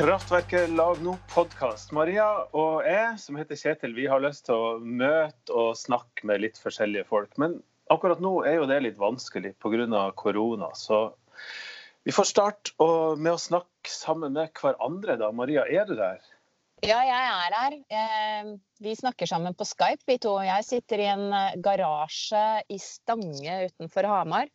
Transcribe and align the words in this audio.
Kraftverket 0.00 0.70
Lag 0.70 1.02
nå 1.04 1.12
podkast. 1.28 1.90
Maria 1.92 2.24
og 2.56 2.86
jeg, 2.88 3.18
som 3.20 3.36
heter 3.36 3.58
Kjetil, 3.60 3.92
vi 3.92 4.06
har 4.08 4.22
lyst 4.24 4.46
til 4.46 4.56
å 4.56 4.70
møte 4.80 5.52
og 5.52 5.76
snakke 5.76 6.24
med 6.24 6.40
litt 6.40 6.56
forskjellige 6.56 7.04
folk. 7.10 7.36
Men 7.36 7.58
akkurat 7.92 8.22
nå 8.24 8.32
er 8.48 8.56
jo 8.56 8.70
det 8.70 8.78
litt 8.80 8.96
vanskelig 8.96 9.52
pga. 9.60 10.00
korona. 10.16 10.70
Så 10.72 11.12
vi 12.08 12.16
får 12.16 12.30
starte 12.32 12.88
med 13.20 13.34
å 13.34 13.36
snakke 13.44 13.92
sammen 13.92 14.32
med 14.40 14.56
hverandre, 14.56 15.20
da. 15.20 15.30
Maria, 15.36 15.68
er 15.68 15.84
du 15.84 15.92
der? 16.00 16.24
Ja, 16.80 17.04
jeg 17.04 17.28
er 17.36 17.60
her. 17.60 17.80
Eh, 17.92 18.56
vi 18.80 18.96
snakker 18.96 19.28
sammen 19.28 19.52
på 19.52 19.68
Skype, 19.68 20.06
vi 20.08 20.16
to. 20.16 20.38
Jeg 20.40 20.64
sitter 20.64 20.98
i 21.04 21.10
en 21.12 21.28
eh, 21.28 21.58
garasje 21.60 22.62
i 22.72 22.80
Stange 22.80 23.66
utenfor 23.68 24.08
Hamar. 24.08 24.48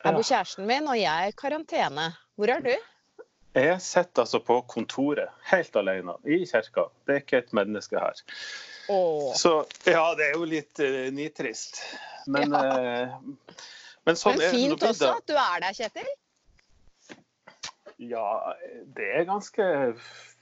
Her 0.00 0.16
bor 0.16 0.24
kjæresten 0.24 0.64
min, 0.64 0.88
og 0.88 0.96
jeg 0.96 1.12
er 1.12 1.28
i 1.28 1.36
karantene. 1.36 2.14
Hvor 2.40 2.56
er 2.56 2.64
du? 2.64 2.78
Jeg 3.56 3.80
sitter 3.82 4.22
altså 4.22 4.40
på 4.44 4.60
kontoret, 4.70 5.32
helt 5.50 5.76
alene, 5.76 6.14
i 6.28 6.44
kirka. 6.46 6.88
Det 7.06 7.14
er 7.14 7.22
ikke 7.24 7.40
et 7.42 7.52
menneske 7.56 7.98
her. 7.98 8.20
Åh. 8.92 9.34
Så 9.36 9.54
ja, 9.88 10.04
det 10.18 10.30
er 10.30 10.36
jo 10.36 10.48
litt 10.48 10.80
uh, 10.84 11.08
nitrist. 11.14 11.80
Men, 12.26 12.52
Ja. 12.52 12.62
uh, 12.62 13.54
men 14.06 14.16
sånn 14.16 14.36
Men 14.36 14.46
er 14.46 14.52
det 14.52 14.56
fint 14.56 14.82
nå 14.82 14.90
også 14.92 15.12
at 15.16 15.28
du 15.28 15.36
er 15.36 15.62
der, 15.64 15.76
Kjetil. 15.76 16.10
Ja, 17.98 18.54
det 18.94 19.08
er 19.18 19.26
ganske 19.28 19.64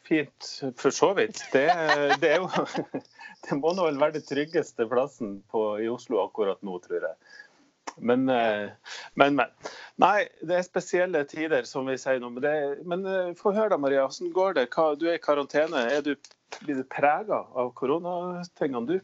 fint, 0.06 0.50
for 0.78 0.94
så 0.94 1.12
vidt. 1.16 1.41
Det, 1.54 1.66
det 2.20 2.34
er 2.34 2.42
jo 2.42 2.50
Det 3.46 3.56
må 3.58 3.72
nå 3.76 3.86
vel 3.86 3.98
være 4.00 4.16
den 4.18 4.26
tryggeste 4.26 4.86
plassen 4.91 5.41
på, 5.52 5.62
i 5.82 5.88
Oslo 5.91 6.18
akkurat 6.24 6.62
nå, 6.66 6.78
tror 6.82 7.04
jeg. 7.04 7.34
Men, 7.97 8.28
eh, 8.28 8.70
men, 9.14 9.36
men. 9.39 9.72
Nei, 10.02 10.27
det 10.44 10.58
er 10.58 10.66
spesielle 10.66 11.25
tider, 11.28 11.64
som 11.69 11.89
vi 11.89 11.97
sier 12.00 12.20
nå. 12.20 12.30
Men, 12.34 12.44
det, 12.44 12.55
men 12.88 13.05
eh, 13.08 13.34
få 13.38 13.55
høre 13.56 13.72
da, 13.75 13.80
Maria. 13.80 14.06
Hvordan 14.06 14.33
går 14.36 14.56
det? 14.58 14.66
Hva, 14.75 14.88
du 14.98 15.06
er 15.08 15.19
i 15.19 15.22
karantene. 15.22 15.86
Er 15.92 16.05
du, 16.05 16.14
blir 16.61 16.80
du 16.80 16.86
prega 16.92 17.42
av 17.56 17.72
koronatingene, 17.78 18.97
du? 18.97 18.98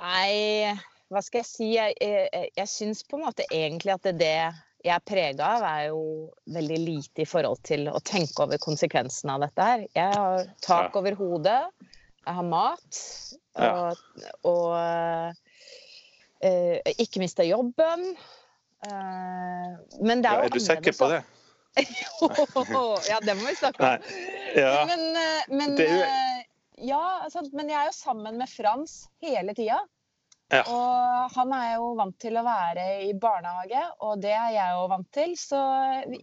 Nei, 0.00 0.76
hva 1.12 1.22
skal 1.24 1.42
jeg 1.42 1.50
si? 1.50 1.72
Jeg, 1.76 1.96
jeg, 2.00 2.48
jeg 2.56 2.72
syns 2.72 3.04
på 3.06 3.18
en 3.18 3.26
måte 3.28 3.46
egentlig 3.52 3.94
at 3.94 4.08
det, 4.08 4.16
det 4.20 4.36
jeg 4.86 4.94
er 4.94 5.06
prega 5.08 5.50
av, 5.56 5.64
er 5.66 5.88
jo 5.90 6.00
veldig 6.54 6.78
lite 6.78 7.24
i 7.24 7.28
forhold 7.28 7.62
til 7.66 7.88
å 7.90 8.00
tenke 8.06 8.44
over 8.44 8.60
konsekvensene 8.62 9.34
av 9.34 9.46
dette 9.46 9.68
her. 9.68 9.86
Jeg 9.96 10.12
har 10.14 10.50
tak 10.64 10.96
over 10.98 11.16
hodet, 11.18 11.58
jeg 12.26 12.36
har 12.38 12.46
mat, 12.46 13.00
og, 13.56 14.04
og 14.46 15.42
ikke 16.40 17.22
mista 17.22 17.46
jobben. 17.46 18.10
Eh, 18.86 19.72
men 20.04 20.22
det 20.22 20.30
er 20.30 20.44
jo 20.44 20.50
er 20.50 20.54
du 20.54 20.60
sikker 20.62 20.96
på 20.98 21.08
det? 21.14 21.22
ja, 23.10 23.18
det 23.22 23.34
må 23.36 23.48
vi 23.48 23.56
snakke 23.56 23.88
om. 23.88 24.06
Ja. 24.56 24.84
Men, 24.88 25.04
eh, 25.16 25.42
men, 25.48 25.76
eh, 25.80 26.46
ja, 26.88 27.02
altså, 27.24 27.44
men 27.52 27.70
jeg 27.72 27.80
er 27.80 27.90
jo 27.90 27.96
sammen 27.96 28.40
med 28.40 28.50
Frans 28.52 29.04
hele 29.24 29.54
tida. 29.56 29.82
Ja. 30.54 30.60
Og 30.70 31.32
han 31.34 31.52
er 31.56 31.72
jo 31.74 31.88
vant 31.98 32.14
til 32.22 32.36
å 32.38 32.44
være 32.46 32.84
i 33.08 33.10
barnehage, 33.18 33.80
og 34.06 34.20
det 34.22 34.30
er 34.30 34.52
jeg 34.54 34.76
jo 34.76 34.84
vant 34.92 35.08
til. 35.16 35.32
Så 35.40 35.62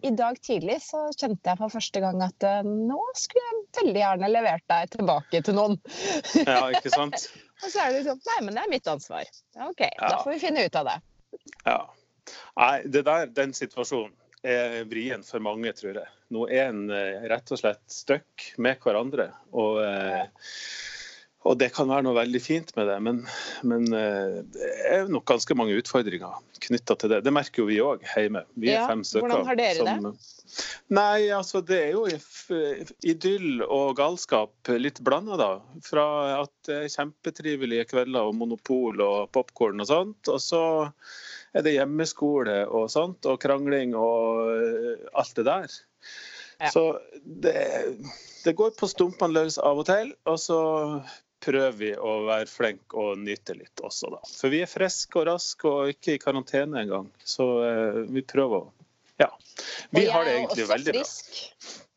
i 0.00 0.12
dag 0.16 0.38
tidlig 0.40 0.78
så 0.86 1.02
kjente 1.12 1.52
jeg 1.52 1.60
for 1.60 1.74
første 1.74 2.00
gang 2.00 2.22
at 2.24 2.46
eh, 2.48 2.62
nå 2.64 3.00
skulle 3.20 3.44
jeg 3.50 3.64
veldig 3.82 4.00
gjerne 4.00 4.30
levert 4.32 4.64
deg 4.72 4.94
tilbake 4.96 5.42
til 5.44 5.58
noen. 5.60 5.76
ja, 6.40 6.62
ikke 6.72 6.94
sant? 6.94 7.28
Og 7.62 7.70
så 7.70 7.84
er 7.84 7.92
det 7.92 8.02
liksom 8.02 8.20
Nei, 8.30 8.38
men 8.46 8.56
det 8.56 8.64
er 8.64 8.72
mitt 8.72 8.90
ansvar. 8.90 9.30
Ja, 9.54 9.68
OK, 9.68 9.84
da 10.00 10.16
får 10.22 10.34
vi 10.34 10.42
finne 10.42 10.66
ut 10.66 10.80
av 10.80 10.90
det. 10.90 10.98
Ja. 11.66 11.78
Nei, 12.58 12.74
det 12.88 13.04
der, 13.06 13.28
den 13.36 13.54
situasjonen 13.56 14.14
er 14.44 14.82
vrien 14.88 15.24
for 15.24 15.42
mange, 15.44 15.72
tror 15.76 16.00
jeg. 16.02 16.10
Nå 16.34 16.46
er 16.52 16.68
en 16.68 16.88
eh, 16.92 17.24
rett 17.30 17.52
og 17.54 17.60
slett 17.60 17.82
stuck 17.90 18.48
med 18.60 18.80
hverandre. 18.82 19.30
Og, 19.56 19.80
eh, 19.84 20.26
og 21.44 21.58
det 21.60 21.70
kan 21.76 21.90
være 21.90 22.06
noe 22.06 22.16
veldig 22.16 22.40
fint 22.40 22.70
med 22.76 22.88
det, 22.88 22.96
men, 23.04 23.18
men 23.68 23.84
eh, 23.92 24.38
det 24.54 24.68
er 24.88 25.10
nok 25.12 25.26
ganske 25.28 25.56
mange 25.58 25.76
utfordringer 25.76 26.38
knytta 26.64 26.96
til 26.96 27.12
det. 27.12 27.18
Det 27.26 27.32
merker 27.34 27.62
jo 27.62 27.66
vi 27.68 27.80
òg 27.84 28.04
hjemme. 28.14 28.44
Vi 28.56 28.70
er 28.72 28.78
Ja, 28.78 28.86
fem 28.88 29.02
stykker. 29.04 29.28
hvordan 29.28 29.48
har 29.50 29.58
dere 29.60 29.84
det? 29.84 30.14
Nei, 30.94 31.28
altså 31.34 31.60
det 31.66 31.80
er 31.82 31.92
jo 31.96 32.04
idyll 33.04 33.64
og 33.66 33.96
galskap 33.98 34.72
litt 34.80 35.02
blanda, 35.04 35.36
da. 35.40 35.50
Fra 35.84 36.06
at 36.38 36.52
det 36.68 36.78
er 36.78 36.92
kjempetrivelige 36.94 37.88
kvelder 37.92 38.30
og 38.30 38.36
monopol 38.38 39.02
og 39.04 39.32
popkorn 39.36 39.84
og 39.84 39.90
sånt, 39.90 40.30
og 40.32 40.40
så 40.40 40.62
er 41.54 41.66
det 41.66 41.76
hjemmeskole 41.76 42.62
og 42.66 42.88
sånt, 42.92 43.26
og 43.28 43.40
krangling 43.42 43.92
og 43.98 44.48
eh, 44.54 45.04
alt 45.12 45.36
det 45.36 45.44
der. 45.50 45.76
Ja. 46.62 46.70
Så 46.70 46.86
det, 47.24 47.58
det 48.44 48.56
går 48.56 48.74
på 48.78 48.88
stumpene 48.88 49.34
løs 49.34 49.58
av 49.58 49.82
og 49.82 49.88
til, 49.90 50.14
og 50.30 50.38
så 50.40 50.58
prøver 51.44 51.76
vi 51.78 51.90
å 51.96 52.14
være 52.26 52.48
flinke 52.50 52.98
og 53.00 53.20
nyte 53.20 53.56
litt 53.58 53.82
også, 53.84 54.10
da. 54.14 54.20
For 54.26 54.52
vi 54.52 54.62
er 54.64 54.70
friske 54.70 55.20
og 55.20 55.28
raske 55.28 55.68
og 55.70 55.92
ikke 55.92 56.16
i 56.16 56.20
karantene 56.22 56.82
engang. 56.84 57.10
Så 57.24 57.46
eh, 57.68 58.00
vi 58.10 58.24
prøver 58.26 58.64
å 58.64 58.72
Ja. 59.22 59.28
Vi 59.94 60.06
har 60.10 60.24
det 60.26 60.38
egentlig 60.40 60.68
veldig 60.68 60.94
bra. 60.96 61.04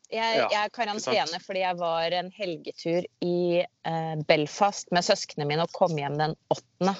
Jeg, 0.08 0.36
Ja, 0.38 0.46
jeg 0.48 0.60
er 0.64 0.70
karantene 0.72 1.38
fordi 1.44 1.60
jeg 1.60 1.76
var 1.76 2.14
en 2.16 2.30
helgetur 2.32 3.04
i 3.24 3.60
eh, 3.60 4.14
Belfast 4.28 4.92
med 4.94 5.04
søsknene 5.04 5.48
mine 5.50 5.66
og 5.66 5.74
kom 5.76 5.98
hjem 6.00 6.16
den 6.20 6.36
8. 6.54 6.94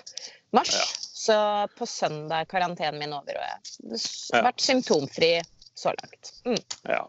mars. 0.53 0.75
Ja. 0.75 0.82
Så 1.19 1.37
på 1.78 1.87
søndag 1.88 2.42
er 2.44 2.50
karantenen 2.50 3.00
min 3.00 3.14
over, 3.16 3.38
og 3.38 3.47
jeg 3.47 4.03
har 4.34 4.44
vært 4.50 4.60
Ja. 4.60 4.66
symptomfri 4.66 5.31
så 5.78 5.94
langt. 5.97 6.32
Mm. 6.44 6.60
Ja. 6.88 7.00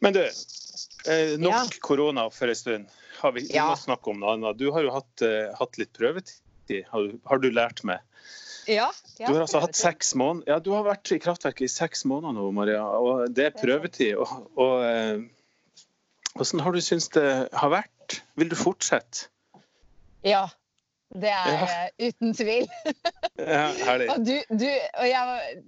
Men 0.00 0.16
du, 0.16 0.22
eh, 0.24 1.36
nok 1.38 1.76
korona 1.80 2.28
for 2.30 2.48
en 2.48 2.56
stund. 2.56 2.88
Har 3.20 3.32
vi, 3.36 3.46
Ja. 3.52 3.68
må 3.70 3.76
snakke 3.78 4.10
om 4.12 4.20
noe 4.22 4.34
annet. 4.36 4.56
Du 4.60 4.70
har 4.72 4.82
jo 4.86 4.90
hatt, 4.94 5.22
uh, 5.26 5.50
hatt 5.58 5.76
litt 5.80 5.92
prøvetid, 5.96 6.84
har, 6.90 7.08
du- 7.08 7.20
har 7.28 7.38
du 7.42 7.50
lært 7.50 7.84
meg. 7.84 8.00
Ja, 8.68 8.90
Du 9.18 9.24
har 9.32 9.40
altså 9.42 9.60
hatt 9.64 9.74
seks 9.74 10.12
måneder 10.14 10.46
Ja, 10.52 10.58
du 10.60 10.68
har 10.76 10.84
vært 10.84 11.10
i 11.12 11.18
kraftverket 11.18 11.64
i 11.64 11.70
seks 11.72 12.04
måneder 12.06 12.34
nå, 12.36 12.50
Maria. 12.54 12.84
Og 12.84 13.32
det 13.34 13.46
er 13.48 13.56
prøvetid. 13.58 14.14
Og, 14.20 14.28
og 14.60 14.84
eh, 14.84 15.22
hvordan 16.36 16.60
har 16.62 16.72
du 16.76 16.80
syntes 16.84 17.08
det 17.16 17.48
har 17.56 17.70
vært? 17.72 18.20
Vil 18.38 18.48
du 18.52 18.56
fortsette? 18.60 19.26
Ja. 20.22 20.46
Det 21.10 21.26
er 21.32 21.48
Ja. 21.50 21.88
uten 22.12 22.32
tvil. 22.38 22.68
Ja, 23.40 23.64
herlig. 23.82 24.10
Og 24.12 24.24
du, 24.28 24.36
du, 24.54 24.66
og, 24.68 25.06
jeg, 25.08 25.62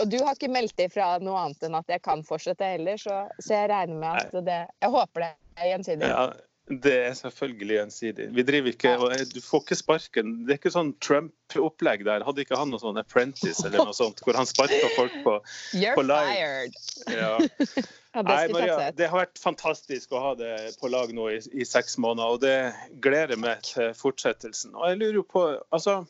og 0.00 0.10
du 0.10 0.16
har 0.24 0.34
ikke 0.34 0.50
meldt 0.50 0.80
ifra 0.82 1.12
noe 1.22 1.38
annet 1.44 1.62
enn 1.68 1.76
at 1.78 1.86
jeg 1.92 2.02
kan 2.02 2.24
fortsette 2.26 2.64
heller, 2.72 2.96
så, 2.98 3.20
så 3.38 3.54
jeg 3.54 3.70
regner 3.70 4.00
med 4.00 4.24
at 4.24 4.32
det 4.48 4.56
Jeg 4.82 4.90
håper 4.90 5.20
det 5.28 5.30
er 5.60 5.68
gjensidig. 5.76 6.08
Ja, 6.10 6.24
det 6.70 6.92
er 6.94 7.14
selvfølgelig 7.18 7.74
gjensidig. 7.76 8.26
Vi 8.34 8.42
driver 8.46 8.70
ikke, 8.70 8.92
og 9.02 9.14
Du 9.34 9.40
får 9.42 9.64
ikke 9.64 9.78
sparken. 9.78 10.34
Det 10.46 10.54
er 10.54 10.60
ikke 10.60 10.72
sånn 10.74 10.92
Trump-opplegg 11.02 12.04
der. 12.06 12.22
Hadde 12.26 12.44
ikke 12.44 12.58
han 12.60 12.70
noe 12.70 12.82
sånn 12.82 13.00
Apprentice 13.00 13.64
eller 13.66 13.88
noe 13.88 13.96
sånt, 13.96 14.22
hvor 14.22 14.38
han 14.38 14.46
sparka 14.46 14.90
folk 14.94 15.16
på 15.24 15.34
You're 15.74 15.96
på 15.98 16.04
live. 16.06 16.30
fired! 16.30 16.78
ja. 17.10 17.32
Nei, 18.26 18.40
Maria, 18.50 18.90
det 18.94 19.06
har 19.06 19.20
vært 19.22 19.38
fantastisk 19.38 20.14
å 20.14 20.22
ha 20.22 20.30
det 20.38 20.54
på 20.80 20.90
lag 20.90 21.12
nå 21.14 21.28
i, 21.30 21.36
i 21.54 21.66
seks 21.66 21.94
måneder, 22.02 22.34
og 22.34 22.40
det 22.42 23.00
gleder 23.02 23.38
meg 23.38 23.62
til 23.66 23.92
fortsettelsen. 23.94 24.74
Og 24.74 24.90
jeg 24.90 24.98
lurer 25.02 25.20
jo 25.20 25.26
på 25.30 25.44
Altså 25.70 26.00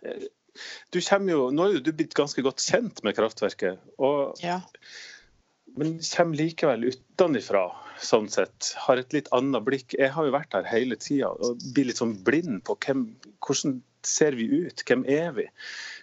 eh, 0.00 0.28
du 0.92 1.00
kommer 1.04 1.32
jo, 1.34 1.42
Nå 1.54 1.66
er 1.66 1.76
jo 1.76 1.84
du 1.84 1.92
blitt 1.96 2.16
ganske 2.16 2.42
godt 2.44 2.64
kjent 2.64 3.04
med 3.06 3.16
kraftverket, 3.18 3.80
og, 4.00 4.40
Ja. 4.42 4.62
Men 5.78 5.98
kommer 6.02 6.36
likevel 6.38 6.84
utenfra, 6.90 7.64
sånn 8.02 8.28
sett. 8.30 8.72
Har 8.86 9.00
et 9.00 9.12
litt 9.16 9.28
annet 9.34 9.64
blikk. 9.66 9.94
Jeg 9.98 10.12
har 10.14 10.26
jo 10.28 10.34
vært 10.34 10.54
her 10.56 10.66
hele 10.70 10.96
tida 11.00 11.30
og 11.34 11.62
blir 11.74 11.88
litt 11.90 12.00
sånn 12.00 12.16
blind 12.26 12.62
på 12.68 12.76
hvem, 12.84 13.06
hvordan 13.46 13.80
ser 14.06 14.36
vi 14.38 14.46
ut, 14.66 14.84
hvem 14.86 15.02
er 15.10 15.32
vi? 15.36 15.46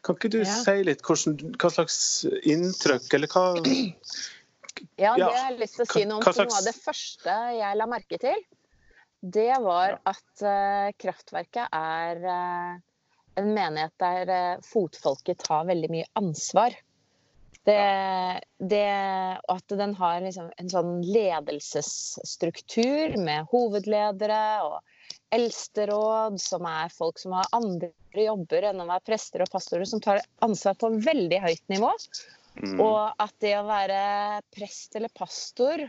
Kan 0.03 0.17
ikke 0.17 0.29
du 0.33 0.39
Ja. 0.43 0.51
si 0.63 0.75
litt 0.83 1.01
hvordan, 1.01 1.37
hva 1.55 1.69
slags 1.71 2.25
inntrykk, 2.43 3.13
eller 3.13 3.27
hva 3.31 3.45
Ja, 4.99 5.15
det 5.15 5.23
har 5.23 5.51
jeg 5.51 5.59
lyst 5.61 5.77
til 5.79 5.85
å 5.85 5.93
si 5.93 6.03
noe 6.05 6.17
om. 6.17 6.23
hva 6.23 6.33
Noe 6.35 6.43
av 6.43 6.49
slags- 6.51 6.65
det 6.65 6.75
første 6.83 7.35
jeg 7.59 7.77
la 7.79 7.85
merke 7.87 8.19
til, 8.19 8.35
det 9.23 9.55
var 9.63 9.89
Ja. 9.89 9.97
at 10.05 10.43
uh, 10.43 10.91
kraftverket 10.99 11.67
er 11.71 12.19
uh, 12.25 12.79
en 13.37 13.53
menighet 13.55 13.91
der 13.97 14.29
uh, 14.29 14.61
fotfolket 14.61 15.39
tar 15.39 15.65
veldig 15.65 15.89
mye 15.89 16.05
ansvar. 16.19 16.75
Det, 17.65 17.81
det, 18.61 18.85
at 19.49 19.73
den 19.73 19.95
har 19.97 20.19
liksom 20.21 20.51
en 20.61 20.67
sånn 20.69 20.99
ledelsesstruktur 21.01 23.15
med 23.17 23.47
hovedledere 23.49 24.61
og 24.67 24.83
eldsteråd, 25.33 26.37
som 26.41 26.65
er 26.69 26.89
folk 26.93 27.17
som 27.19 27.33
har 27.39 27.47
andre 27.57 27.89
jobber 28.13 28.61
enn 28.69 28.81
å 28.83 28.87
være 28.87 29.07
prester 29.09 29.41
og 29.43 29.49
pastorer, 29.51 29.85
som 29.89 30.01
tar 30.03 30.21
ansvar 30.45 30.75
på 30.79 30.87
veldig 31.07 31.39
høyt 31.41 31.65
nivå. 31.73 31.89
Mm. 32.61 32.77
Og 32.79 32.99
at 33.19 33.33
det 33.43 33.55
å 33.57 33.65
være 33.67 33.99
prest 34.55 34.95
eller 34.95 35.11
pastor 35.17 35.83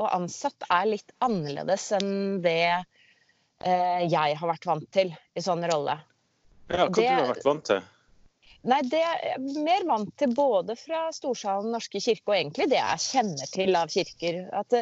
og 0.00 0.08
ansatt 0.16 0.64
er 0.72 0.88
litt 0.90 1.12
annerledes 1.22 1.90
enn 1.98 2.40
det 2.42 2.72
eh, 2.72 4.02
jeg 4.08 4.38
har 4.40 4.50
vært 4.50 4.66
vant 4.66 4.88
til 4.94 5.12
i 5.36 5.44
sånn 5.44 5.62
rolle. 5.70 6.00
Ja, 6.70 6.86
hva 6.86 6.94
det- 6.94 7.04
du 7.04 7.08
har 7.08 7.34
vært 7.34 7.46
vant 7.46 7.64
til? 7.68 7.80
Nei, 8.68 8.80
det 8.92 9.00
er 9.00 9.38
mer 9.64 9.86
vant 9.88 10.10
til 10.20 10.34
både 10.36 10.74
fra 10.76 11.06
Storsalen 11.16 11.72
norske 11.72 12.00
kirke 12.02 12.28
og 12.28 12.36
egentlig 12.36 12.68
det 12.68 12.80
jeg 12.80 13.04
kjenner 13.06 13.52
til 13.54 13.78
av 13.78 13.92
kirker. 13.92 14.42
At, 14.52 14.76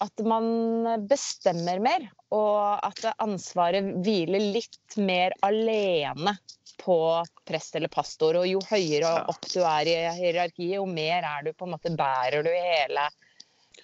at 0.00 0.22
man 0.24 1.04
bestemmer 1.10 1.82
mer, 1.84 2.06
og 2.32 2.80
at 2.86 3.04
ansvaret 3.20 3.92
hviler 4.06 4.46
litt 4.56 4.96
mer 4.96 5.36
alene 5.44 6.38
på 6.80 6.96
prest 7.44 7.76
eller 7.76 7.92
pastor. 7.92 8.40
Og 8.40 8.48
jo 8.48 8.62
høyere 8.70 9.10
opp 9.28 9.48
du 9.52 9.60
er 9.60 9.90
i 9.90 9.96
hierarkiet, 10.16 10.78
jo 10.78 10.86
mer 10.88 11.26
er 11.26 11.44
du 11.44 11.52
på 11.52 11.68
en 11.68 11.74
måte 11.76 11.92
bærer 11.96 12.46
du 12.46 12.48
i 12.52 12.62
hele 12.62 13.04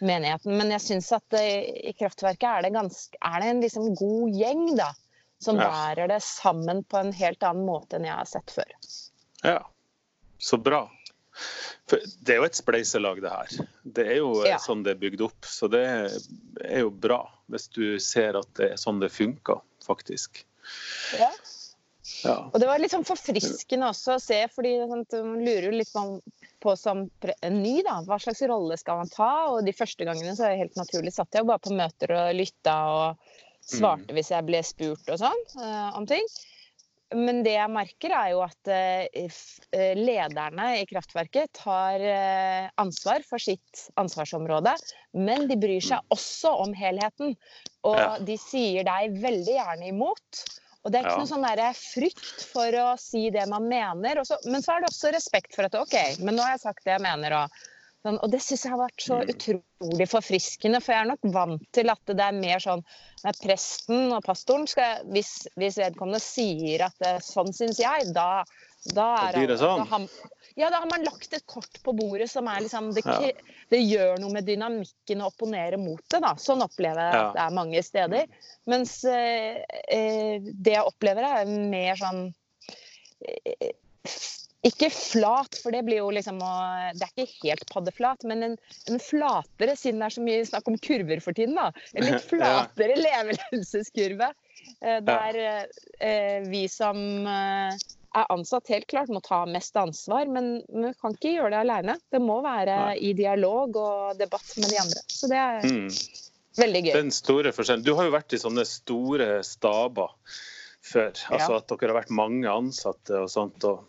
menigheten. 0.00 0.56
Men 0.56 0.72
jeg 0.78 0.84
syns 0.86 1.10
at 1.16 1.36
i 1.40 1.92
Kraftverket 1.98 2.48
er 2.48 2.64
det, 2.66 2.72
ganske, 2.76 3.20
er 3.20 3.42
det 3.42 3.50
en 3.52 3.60
liksom 3.64 3.92
god 4.00 4.40
gjeng, 4.40 4.70
da. 4.80 4.94
Som 5.44 5.58
bærer 5.60 6.08
det 6.08 6.22
sammen 6.24 6.80
på 6.88 6.96
en 6.96 7.12
helt 7.12 7.44
annen 7.44 7.66
måte 7.68 7.98
enn 7.98 8.06
jeg 8.08 8.16
har 8.16 8.28
sett 8.30 8.54
før. 8.54 8.70
Ja, 9.44 9.60
så 10.38 10.56
bra. 10.60 10.86
For 11.86 12.00
det 12.24 12.34
er 12.34 12.40
jo 12.40 12.46
et 12.48 12.56
spleiselag, 12.58 13.20
det 13.22 13.30
her. 13.30 13.66
Det 13.84 14.06
er 14.06 14.16
jo 14.22 14.30
eh, 14.42 14.54
Ja. 14.54 14.60
sånn 14.62 14.82
det 14.86 14.96
er 14.96 15.02
bygd 15.02 15.20
opp. 15.28 15.44
Så 15.46 15.68
det 15.70 15.84
er 16.64 16.80
jo 16.80 16.90
bra, 16.90 17.20
hvis 17.52 17.68
du 17.76 17.98
ser 18.02 18.38
at 18.40 18.48
det 18.58 18.72
er 18.72 18.80
sånn 18.80 18.98
det 19.02 19.12
funker, 19.14 19.60
faktisk. 19.84 20.44
Ja. 21.18 21.30
Ja. 22.22 22.36
Og 22.54 22.60
det 22.62 22.66
var 22.70 22.78
litt 22.78 22.92
sånn 22.94 23.04
forfriskende 23.06 23.88
også 23.90 24.14
å 24.16 24.22
se, 24.22 24.38
fordi 24.54 24.76
sånn, 24.86 25.04
man 25.26 25.40
lurer 25.44 25.68
jo 25.68 25.74
litt 25.74 25.90
på, 25.92 26.04
på 26.62 26.74
som 26.78 27.04
en 27.42 27.56
ny, 27.62 27.80
da. 27.86 27.98
Hva 28.06 28.18
slags 28.22 28.42
rolle 28.46 28.78
skal 28.78 29.02
man 29.02 29.10
ta? 29.12 29.30
Og 29.52 29.64
de 29.66 29.74
første 29.76 30.06
gangene 30.06 30.36
så 30.38 30.52
helt 30.54 30.78
naturlig 30.78 31.12
satt 31.14 31.34
jeg 31.34 31.46
bare 31.46 31.62
på 31.62 31.74
møter 31.76 32.14
og 32.14 32.34
lytta 32.38 32.76
og 32.94 33.32
svarte 33.66 34.14
hvis 34.14 34.30
jeg 34.30 34.46
ble 34.46 34.60
spurt 34.62 35.10
og 35.10 35.18
sånn 35.18 35.42
eh, 35.58 35.88
om 35.98 36.06
ting. 36.06 36.22
Men 37.14 37.44
det 37.46 37.52
jeg 37.54 37.70
merker 37.70 38.10
er 38.18 38.30
jo 38.32 38.40
at 38.42 38.70
eh, 38.72 39.06
eh, 39.14 39.92
lederne 39.94 40.72
i 40.80 40.86
kraftverket 40.90 41.52
tar 41.54 42.02
eh, 42.02 42.66
ansvar 42.82 43.22
for 43.28 43.38
sitt 43.38 43.84
ansvarsområde, 44.00 44.72
men 45.14 45.46
de 45.46 45.54
bryr 45.60 45.84
seg 45.84 46.02
også 46.10 46.50
om 46.66 46.74
helheten. 46.74 47.36
Og 47.86 47.94
Ja. 48.00 48.16
de 48.18 48.34
sier 48.42 48.82
deg 48.88 49.14
veldig 49.22 49.54
gjerne 49.54 49.86
imot. 49.92 50.42
Og 50.82 50.90
det 50.90 50.98
er 50.98 51.06
ikke 51.06 51.14
Ja. 51.14 51.22
noe 51.22 51.30
sånn 51.30 51.46
der 51.46 51.78
frykt 51.78 52.42
for 52.50 52.74
å 52.82 52.98
si 52.98 53.30
det 53.30 53.46
man 53.50 53.68
mener. 53.70 54.22
Men 54.44 54.62
så 54.62 54.74
er 54.76 54.82
det 54.82 54.90
også 54.90 55.12
respekt 55.14 55.54
for 55.54 55.66
at 55.66 55.74
OK, 55.78 55.94
men 56.18 56.34
nå 56.34 56.42
har 56.42 56.56
jeg 56.56 56.64
sagt 56.66 56.84
det 56.84 56.96
jeg 56.98 57.02
mener. 57.06 57.32
Og, 57.44 57.50
sånn, 58.06 58.18
og 58.22 58.30
det 58.32 58.40
syns 58.44 58.62
jeg 58.64 58.72
har 58.72 58.80
vært 58.80 59.02
så 59.02 59.18
Mm. 59.20 59.32
utrolig 59.34 60.06
forfriskende, 60.08 60.80
for 60.82 60.94
jeg 60.94 61.02
er 61.04 61.10
nok 61.10 61.26
vant 61.34 61.66
til 61.76 61.90
at 61.92 62.00
det 62.06 62.22
er 62.24 62.32
mer 62.38 62.62
sånn 62.62 62.84
nei, 63.24 63.32
presten 63.42 64.12
og 64.14 64.22
pastoren 64.24 64.66
skal, 64.70 65.02
hvis, 65.10 65.48
hvis 65.58 65.76
vedkommende 65.82 66.22
sier 66.22 66.86
at 66.86 66.94
det, 67.02 67.16
sånn 67.26 67.52
syns 67.52 67.78
jeg, 67.82 68.12
da, 68.14 68.44
da 68.94 69.06
er 69.28 69.46
det 69.46 69.58
sånn. 69.58 69.82
Da 69.82 69.84
har, 69.90 70.08
ja, 70.56 70.70
da 70.70 70.80
har 70.84 70.88
man 70.90 71.04
lagt 71.04 71.34
et 71.34 71.44
kort 71.50 71.80
på 71.82 71.92
bordet 71.96 72.30
som 72.30 72.46
er 72.48 72.62
liksom 72.64 72.92
det, 72.94 73.02
Ja. 73.04 73.32
det 73.70 73.82
gjør 73.82 74.20
noe 74.22 74.30
med 74.32 74.46
dynamikken 74.46 75.20
å 75.24 75.30
opponere 75.32 75.76
mot 75.76 76.00
det, 76.08 76.20
da. 76.22 76.34
Sånn 76.38 76.62
opplever 76.62 77.02
jeg 77.02 77.14
Ja. 77.18 77.28
at 77.28 77.34
det 77.34 77.42
er 77.42 77.56
mange 77.58 77.82
steder. 77.82 78.26
Mens 78.66 79.04
eh, 79.04 79.64
eh, 79.88 80.38
det 80.40 80.76
jeg 80.78 80.86
opplever, 80.86 81.24
er 81.42 81.44
mer 81.46 81.96
sånn 81.96 82.32
eh, 83.26 83.72
ikke 84.68 84.88
flat, 84.92 85.58
for 85.62 85.74
det 85.74 85.82
blir 85.86 85.98
jo 86.00 86.10
liksom 86.14 86.38
å 86.42 86.52
Det 86.96 87.06
er 87.06 87.12
ikke 87.24 87.48
helt 87.48 87.64
paddeflat, 87.72 88.24
men 88.28 88.42
en, 88.42 88.56
en 88.90 88.98
flatere, 89.02 89.76
siden 89.78 90.00
det 90.02 90.06
er 90.08 90.14
så 90.16 90.24
mye 90.24 90.46
snakk 90.48 90.68
om 90.72 90.78
kurver 90.78 91.20
for 91.24 91.36
tiden, 91.36 91.54
da. 91.58 91.70
En 91.94 92.06
litt 92.08 92.24
flatere 92.32 92.96
ja. 92.96 94.32
eh, 94.82 95.00
Der 95.04 95.38
eh, 96.00 96.40
vi 96.48 96.64
som 96.72 96.98
eh, 97.26 97.76
er 98.16 98.30
ansatt, 98.32 98.70
helt 98.72 98.86
klart 98.88 99.08
må 99.12 99.20
ta 99.24 99.42
mest 99.46 99.76
ansvar, 99.76 100.26
men 100.32 100.62
men 100.72 100.90
vi 100.90 100.94
kan 101.00 101.12
ikke 101.16 101.34
gjøre 101.36 101.50
det 101.52 101.62
alene. 101.64 101.98
Det 102.10 102.20
må 102.24 102.38
være 102.44 102.76
Nei. 102.86 102.96
i 103.10 103.12
dialog 103.18 103.76
og 103.76 104.16
debatt 104.18 104.54
med 104.56 104.70
de 104.72 104.78
andre. 104.80 105.02
Så 105.12 105.28
det 105.28 105.36
er 105.42 105.66
Mm. 105.66 105.90
veldig 106.56 106.82
gøy. 106.86 106.92
Den 106.96 107.10
store 107.12 107.52
forskjellen. 107.52 107.84
Du 107.84 107.94
har 107.94 108.04
jo 108.08 108.14
vært 108.16 108.32
i 108.32 108.40
sånne 108.40 108.64
store 108.64 109.42
staber 109.44 110.14
før. 110.86 111.12
Altså 111.28 111.50
Ja. 111.52 111.56
at 111.58 111.68
dere 111.68 111.92
har 111.92 112.00
vært 112.02 112.10
mange 112.10 112.48
ansatte 112.48 113.20
og 113.20 113.28
sånt. 113.28 113.64
og 113.64 113.84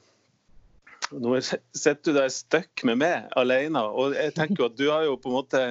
nå 1.11 1.35
er- 1.37 1.61
sitter 1.77 2.11
du 2.11 2.17
der 2.17 2.33
stuck 2.33 2.83
med 2.87 2.99
meg 3.03 3.29
alene, 3.39 3.83
og 3.83 4.15
jeg 4.17 4.35
tenker 4.35 4.63
jo 4.63 4.69
at 4.71 4.77
du 4.79 4.89
har 4.91 5.07
jo 5.07 5.15
på 5.21 5.31
en 5.31 5.39
måte 5.39 5.63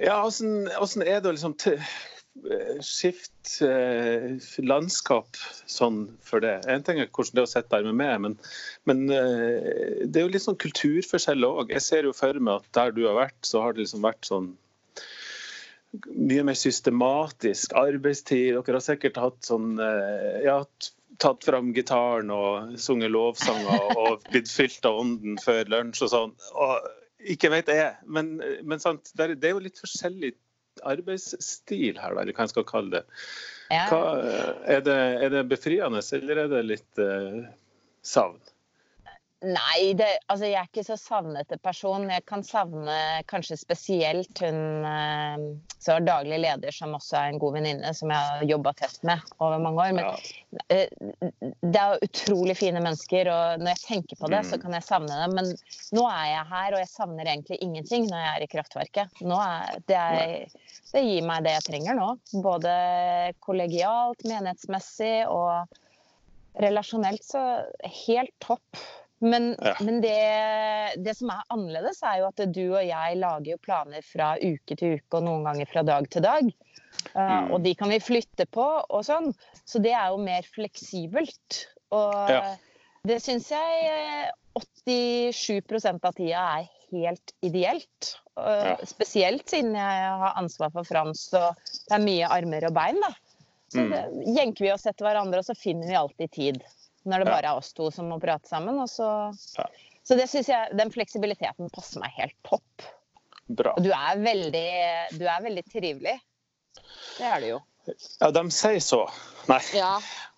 Ja, 0.00 0.22
åssen 0.24 1.04
er 1.04 1.20
det 1.20 1.28
å 1.28 1.34
liksom 1.36 1.56
skifte 2.84 3.68
eh, 3.68 4.48
landskap 4.64 5.38
sånn 5.68 6.02
for 6.24 6.44
det? 6.44 6.58
En 6.70 6.84
ting 6.84 7.00
er 7.00 7.08
hvordan 7.08 7.36
det 7.36 7.42
er 7.42 7.48
å 7.48 7.50
sitte 7.50 7.72
der 7.76 7.88
med 7.88 7.98
meg, 8.00 8.20
men, 8.24 8.36
men 8.88 9.02
eh, 9.12 10.04
det 10.04 10.20
er 10.20 10.26
jo 10.26 10.32
litt 10.34 10.44
sånn 10.44 10.60
kulturforskjell 10.60 11.46
òg. 11.48 11.72
Jeg 11.74 11.84
ser 11.84 12.08
jo 12.08 12.14
for 12.16 12.36
meg 12.40 12.60
at 12.60 12.70
der 12.76 12.94
du 12.96 13.04
har 13.08 13.18
vært, 13.18 13.38
så 13.46 13.64
har 13.64 13.76
det 13.76 13.84
liksom 13.84 14.04
vært 14.06 14.28
sånn 14.28 14.52
mye 16.12 16.44
mer 16.44 16.58
systematisk 16.58 17.72
arbeidstid. 17.78 18.52
Dere 18.58 18.78
har 18.78 18.84
sikkert 18.84 19.20
hatt 19.22 19.40
sånn 19.46 19.76
eh, 19.80 20.44
ja, 20.44 20.60
tatt 21.22 21.44
fram 21.46 21.72
gitaren 21.76 22.30
og 22.34 22.76
sunget 22.80 23.12
lovsanger 23.14 23.96
og 23.96 24.24
blitt 24.30 24.50
fylt 24.52 24.86
av 24.88 25.00
ånden 25.02 25.38
før 25.42 25.68
lunsj 25.72 26.04
og 26.06 26.12
sånn. 26.12 26.34
Og 26.54 26.88
ikke 27.36 27.50
vet 27.54 27.70
jeg, 27.72 27.94
men, 28.06 28.36
men 28.62 28.82
sant, 28.82 29.10
det 29.18 29.36
er 29.40 29.54
jo 29.54 29.62
litt 29.64 29.80
forskjellig 29.82 30.34
arbeidsstil 30.86 31.96
her, 32.00 32.12
eller 32.12 32.36
hva 32.36 32.44
jeg 32.44 32.52
skal 32.52 32.66
kalle 32.68 32.98
det. 32.98 33.04
Ja. 33.72 33.86
Hva, 33.90 34.00
er, 34.68 34.82
det 34.84 34.98
er 35.24 35.32
det 35.32 35.46
befriende, 35.50 36.02
eller 36.18 36.42
er 36.44 36.52
det 36.52 36.62
litt 36.66 37.00
uh, 37.02 37.46
savn? 38.04 38.38
Nei, 39.44 39.92
det, 39.92 40.06
altså 40.32 40.48
jeg 40.48 40.56
er 40.56 40.68
ikke 40.70 40.82
så 40.86 40.94
savnete 40.96 41.58
person. 41.60 42.06
Jeg 42.08 42.24
kan 42.24 42.40
savne 42.46 42.94
kanskje 43.28 43.58
spesielt 43.60 44.40
hun 44.40 44.86
eh, 44.88 45.44
som 45.76 45.98
er 45.98 46.06
daglig 46.06 46.38
leder, 46.40 46.72
som 46.72 46.94
også 46.96 47.18
er 47.20 47.34
en 47.34 47.40
god 47.42 47.58
venninne, 47.58 47.92
som 47.94 48.10
jeg 48.14 48.16
har 48.30 48.46
jobba 48.48 48.72
tett 48.80 48.96
med 49.06 49.20
over 49.36 49.60
mange 49.60 49.84
år. 49.84 49.92
Men 49.98 50.72
eh, 50.72 51.52
det 51.60 51.82
er 51.82 52.00
utrolig 52.08 52.56
fine 52.56 52.80
mennesker, 52.80 53.28
og 53.28 53.60
når 53.60 53.74
jeg 53.74 53.82
tenker 53.84 54.22
på 54.22 54.32
det, 54.32 54.40
så 54.48 54.56
Mm. 54.56 54.62
kan 54.64 54.78
jeg 54.78 54.88
savne 54.88 55.20
dem. 55.20 55.36
Men 55.36 55.52
nå 56.00 56.08
er 56.08 56.26
jeg 56.32 56.50
her, 56.54 56.72
og 56.72 56.80
jeg 56.80 56.92
savner 56.94 57.28
egentlig 57.36 57.58
ingenting 57.60 58.08
når 58.08 58.24
jeg 58.24 58.32
er 58.32 58.42
i 58.48 58.52
kraftverket. 58.56 59.20
Er, 59.20 59.80
det, 59.86 59.96
er, 59.96 60.60
det 60.96 61.04
gir 61.10 61.26
meg 61.28 61.44
det 61.44 61.58
jeg 61.58 61.68
trenger 61.70 62.00
nå. 62.00 62.12
Både 62.40 62.72
kollegialt, 63.44 64.24
menighetsmessig 64.24 65.26
og 65.28 65.68
relasjonelt, 66.56 67.20
så 67.22 67.42
helt 68.06 68.32
topp. 68.40 68.86
Men, 69.20 69.56
Ja. 69.62 69.74
men 69.80 70.00
det, 70.02 71.02
det 71.02 71.14
som 71.16 71.30
er 71.32 71.42
annerledes, 71.50 72.02
er 72.04 72.18
jo 72.20 72.26
at 72.28 72.42
du 72.52 72.74
og 72.76 72.84
jeg 72.84 73.16
lager 73.16 73.50
jo 73.54 73.56
planer 73.64 74.02
fra 74.04 74.34
uke 74.36 74.76
til 74.76 74.98
uke, 74.98 75.16
og 75.16 75.22
noen 75.24 75.44
ganger 75.48 75.66
fra 75.70 75.82
dag 75.82 76.08
til 76.10 76.22
dag. 76.22 76.50
Uh, 77.14 77.46
Mm. 77.46 77.50
Og 77.54 77.62
de 77.64 77.74
kan 77.74 77.88
vi 77.88 77.98
flytte 78.00 78.46
på 78.52 78.64
og 78.90 79.04
sånn. 79.04 79.32
Så 79.64 79.80
det 79.82 79.92
er 79.92 80.08
jo 80.12 80.18
mer 80.18 80.42
fleksibelt. 80.42 81.66
Og 81.92 82.28
Ja. 82.30 82.56
det 83.06 83.22
syns 83.22 83.48
jeg 83.48 83.84
eh, 83.88 84.30
87% 84.86 86.04
av 86.04 86.14
tida 86.16 86.42
er 86.60 86.68
helt 86.92 87.32
ideelt. 87.42 88.16
Uh, 88.36 88.76
Ja. 88.76 88.76
Spesielt 88.84 89.48
siden 89.48 89.72
jeg 89.74 90.10
har 90.20 90.34
ansvar 90.36 90.70
for 90.72 90.84
Frans 90.84 91.32
og 91.34 91.54
det 91.88 91.96
er 91.96 92.04
mye 92.04 92.28
armer 92.28 92.66
og 92.68 92.74
bein. 92.74 93.00
da. 93.00 93.14
Så 93.72 93.80
Mm. 93.82 94.36
jenker 94.36 94.64
vi 94.64 94.72
oss 94.72 94.86
etter 94.86 95.04
hverandre, 95.06 95.38
og 95.38 95.44
så 95.44 95.56
finner 95.56 95.88
vi 95.88 95.94
alltid 95.94 96.30
tid. 96.30 96.62
Når 97.06 97.22
det 97.22 97.26
bare 97.30 97.50
er 97.52 97.58
oss 97.60 97.72
to 97.76 97.88
som 97.94 98.08
må 98.10 98.18
prate 98.22 98.48
sammen. 98.50 98.80
Så, 98.90 99.06
Ja. 99.58 99.66
så 100.02 100.16
det 100.18 100.26
syns 100.30 100.48
jeg, 100.50 100.76
den 100.76 100.90
fleksibiliteten 100.90 101.70
passer 101.74 102.00
meg 102.02 102.10
helt 102.18 102.36
topp. 102.46 102.86
Bra. 103.48 103.76
Og 103.78 103.84
du 103.86 103.92
er 103.94 104.18
veldig, 104.18 104.66
du 105.20 105.24
er 105.30 105.42
veldig 105.44 105.62
trivelig. 105.70 106.16
Det 107.18 107.26
er 107.30 107.40
du 107.40 107.46
jo. 107.52 107.60
Ja, 108.20 108.30
de 108.34 108.42
sier 108.50 108.80
så. 108.82 109.04
Nei. 109.46 109.60
Ja, 109.78 109.92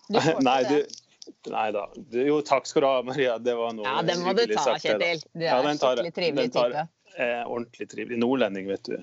du 0.09 0.19
får 0.21 0.41
Nei, 0.45 0.59
det. 0.69 0.83
du, 1.25 1.49
nei 1.51 1.65
da. 1.73 1.87
Jo, 2.13 2.37
takk 2.45 2.69
skal 2.69 2.85
du 2.85 2.87
ha, 2.91 2.99
Maria. 3.07 3.39
Det 3.41 3.55
var 3.57 3.73
noe 3.73 3.87
Ja, 3.89 4.01
den 4.05 4.21
må 4.21 4.35
du 4.37 4.45
ta. 4.53 4.75
Kjetil. 4.77 5.23
Du 5.33 5.41
er 5.41 5.49
Ja, 5.49 5.57
en 5.65 5.81
skikkelig 5.81 6.13
trivelig 6.13 6.51
tar 6.53 6.69
type. 6.75 6.85
Eh, 7.17 7.41
ordentlig 7.49 7.89
trivelig. 7.89 8.19
Nordlending, 8.21 8.69
vet 8.69 8.83
du. 8.85 8.99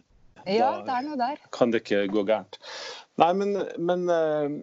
Ja, 0.46 0.70
Da- 0.78 0.82
det 0.87 0.94
er 0.94 1.02
noe 1.08 1.16
der. 1.18 1.42
Kan 1.50 1.73
det 1.75 1.82
ikke 1.82 2.04
gå 2.14 2.23
gærent. 2.30 2.61
Nei, 3.18 3.32
men, 3.35 3.56
men 3.82 4.06
eh, 4.08 4.54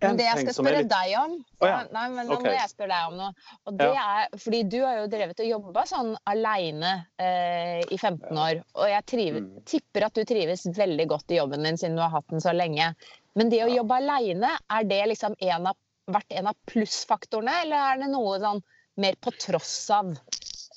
Men 0.00 0.16
det 0.18 0.24
jeg 0.26 0.42
skal 0.44 0.54
spørre 0.58 0.80
litt- 0.82 0.90
deg 0.92 1.12
om 1.18 1.34
ja. 1.64 1.76
Nei, 1.92 2.08
men 2.12 2.26
nå 2.28 2.36
må 2.44 2.50
jeg 2.52 2.68
spørre 2.68 2.88
deg 2.92 3.06
om 3.08 3.16
noe. 3.16 3.30
Og 3.66 3.76
det 3.80 3.86
er, 3.96 4.26
fordi 4.42 4.62
du 4.68 4.76
har 4.84 4.98
jo 4.98 5.06
drevet 5.08 5.40
og 5.40 5.46
jobba 5.48 5.84
sånn 5.88 6.10
aleine 6.28 6.90
eh, 7.18 7.80
i 7.88 7.96
15 7.96 8.36
år. 8.36 8.60
Og 8.76 8.88
jeg 8.92 9.06
triver, 9.06 9.40
Mm. 9.40 9.64
tipper 9.64 10.04
at 10.06 10.14
du 10.14 10.24
trives 10.28 10.66
veldig 10.76 11.06
godt 11.08 11.30
i 11.32 11.38
jobben 11.40 11.62
din 11.64 11.76
siden 11.80 11.96
du 11.96 12.02
har 12.02 12.10
hatt 12.10 12.28
den 12.28 12.40
så 12.44 12.52
lenge. 12.52 12.94
Men 13.34 13.48
det 13.48 13.62
å 13.64 13.68
Ja. 13.70 13.76
jobbe 13.82 13.96
aleine, 14.02 14.52
er 14.70 14.84
det 14.84 15.00
liksom 15.08 15.34
en 15.40 15.66
av, 15.66 15.76
vært 16.08 16.30
en 16.30 16.46
av 16.46 16.54
plussfaktorene, 16.66 17.62
eller 17.62 17.76
er 17.76 17.98
det 18.04 18.08
noe 18.12 18.38
sånn 18.38 18.62
mer 18.98 19.14
på 19.20 19.32
tross 19.38 19.90
av 19.90 20.12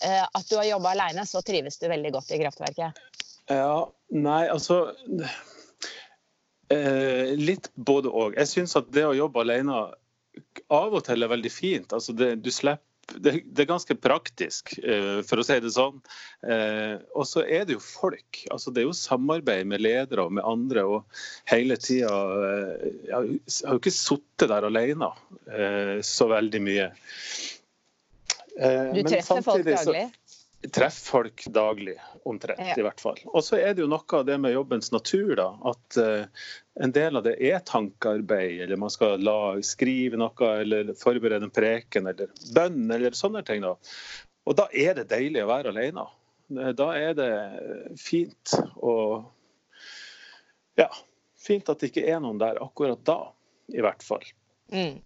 eh, 0.02 0.26
at 0.34 0.48
du 0.50 0.56
har 0.56 0.64
jobba 0.66 0.92
aleine, 0.96 1.26
så 1.28 1.44
trives 1.44 1.78
du 1.78 1.88
veldig 1.90 2.12
godt 2.14 2.32
i 2.32 2.40
kraftverket? 2.40 2.94
Ja, 3.50 3.86
nei, 4.12 4.48
altså 4.48 4.96
eh, 6.74 7.34
Litt 7.40 7.72
både 7.76 8.12
òg. 8.12 8.38
Jeg 8.38 8.52
syns 8.52 8.78
at 8.80 8.92
det 8.96 9.08
å 9.08 9.18
jobbe 9.18 9.44
alene 9.44 9.82
av 10.70 10.94
og 10.94 11.04
til 11.08 11.26
er 11.26 11.32
veldig 11.32 11.52
fint. 11.52 11.94
Altså 11.96 12.16
det, 12.16 12.36
du 12.44 12.52
slipper 12.54 12.86
det, 13.16 13.32
det, 13.46 13.64
er 13.64 13.70
ganske 13.70 13.96
praktisk, 13.98 14.76
eh, 14.84 15.22
for 15.26 15.42
å 15.42 15.46
si 15.46 15.58
det 15.64 15.72
sånn. 15.74 16.00
Eh, 16.46 17.00
og 17.18 17.26
så 17.26 17.44
er 17.44 17.66
det 17.68 17.78
jo 17.78 17.84
folk. 17.84 18.44
altså 18.54 18.74
Det 18.74 18.84
er 18.84 18.90
jo 18.90 18.96
samarbeid 18.98 19.68
med 19.70 19.82
ledere 19.82 20.28
og 20.28 20.36
med 20.38 20.46
andre. 20.46 20.86
og 20.86 21.22
hele 21.50 21.78
tida 21.82 22.14
eh, 22.46 22.88
Jeg 23.10 23.16
har 23.16 23.78
jo 23.78 23.82
ikke 23.82 23.96
sittet 23.96 24.52
der 24.52 24.68
alene 24.70 25.12
så 26.06 26.30
veldig 26.30 26.62
mye. 26.62 26.90
Du 28.94 29.02
treffer 29.08 29.42
folk 29.42 29.66
daglig? 29.66 30.10
Treffer 30.68 31.12
folk 31.12 31.46
daglig, 31.46 31.96
omtrent 32.28 32.60
ja. 32.60 32.76
i 32.78 32.84
hvert 32.84 33.02
fall. 33.02 33.20
Og 33.26 33.44
så 33.44 33.60
er 33.60 33.74
det 33.74 33.84
jo 33.84 33.90
noe 33.92 34.18
av 34.18 34.26
det 34.28 34.36
med 34.42 34.54
jobbens 34.54 34.92
natur, 34.92 35.32
da. 35.40 35.48
At 35.72 36.00
uh, 36.00 36.48
en 36.84 36.94
del 36.96 37.20
av 37.20 37.26
det 37.26 37.38
er 37.48 37.62
tankearbeid, 37.66 38.60
eller 38.66 38.82
man 38.82 38.92
skal 38.92 39.24
la, 39.24 39.56
skrive 39.64 40.20
noe, 40.20 40.52
eller 40.60 40.94
forberede 41.00 41.48
en 41.48 41.56
preken, 41.56 42.12
eller 42.12 42.32
bønn, 42.56 42.90
eller 42.92 43.16
sånne 43.18 43.44
ting. 43.48 43.64
da. 43.64 43.76
Og 44.50 44.58
da 44.60 44.68
er 44.74 45.00
det 45.00 45.10
deilig 45.14 45.46
å 45.46 45.52
være 45.52 45.74
alene. 45.74 46.08
Da 46.50 46.88
er 46.98 47.14
det 47.14 47.34
fint 48.02 48.56
å 48.82 48.96
Ja, 50.80 50.88
fint 51.38 51.68
at 51.70 51.82
det 51.82 51.92
ikke 51.92 52.08
er 52.08 52.22
noen 52.24 52.40
der 52.42 52.58
akkurat 52.64 53.02
da, 53.06 53.20
i 53.70 53.84
hvert 53.84 54.04
fall. 54.06 54.24
Mm. 54.74 55.02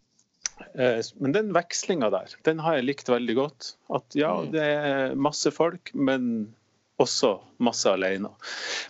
Eh, 0.75 0.99
men 1.21 1.35
den 1.35 1.53
vekslinga 1.55 2.09
der, 2.13 2.33
den 2.47 2.61
har 2.63 2.79
jeg 2.79 2.89
likt 2.89 3.11
veldig 3.11 3.37
godt. 3.39 3.71
At 3.93 4.17
ja, 4.17 4.35
mm. 4.41 4.51
det 4.55 4.65
er 4.65 5.15
masse 5.19 5.51
folk, 5.53 5.93
men 5.93 6.53
også 7.01 7.31
masse 7.63 7.89
alene. 7.89 8.29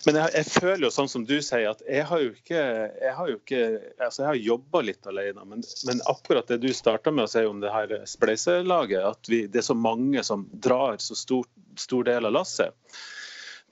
Men 0.06 0.18
jeg, 0.20 0.32
jeg, 0.36 0.48
føler 0.58 0.84
jo 0.86 0.92
sånn 0.92 1.10
som 1.10 1.24
du 1.28 1.36
sier, 1.42 1.70
at 1.70 1.82
jeg 1.88 2.04
har 2.08 2.20
jo 2.20 2.34
ikke 2.34 2.60
Jeg 2.60 3.14
har 3.16 3.30
jo 3.30 3.38
ikke, 3.38 3.62
altså 3.96 4.22
jeg 4.22 4.28
har 4.28 4.40
jobba 4.50 4.82
litt 4.84 5.08
alene, 5.10 5.46
men, 5.48 5.64
men, 5.88 6.02
akkurat 6.10 6.50
det 6.50 6.60
du 6.64 6.70
starta 6.76 7.12
med 7.14 7.26
å 7.26 7.32
si 7.32 7.44
om 7.48 7.62
det 7.64 7.72
her 7.72 7.96
spleiselaget, 8.08 9.00
at 9.08 9.32
vi, 9.32 9.44
det 9.48 9.62
er 9.62 9.68
så 9.70 9.78
mange 9.78 10.22
som 10.26 10.46
drar 10.52 11.00
så 11.02 11.16
stor, 11.18 11.48
stor 11.80 12.06
del 12.10 12.28
av 12.28 12.36
lasset, 12.36 12.76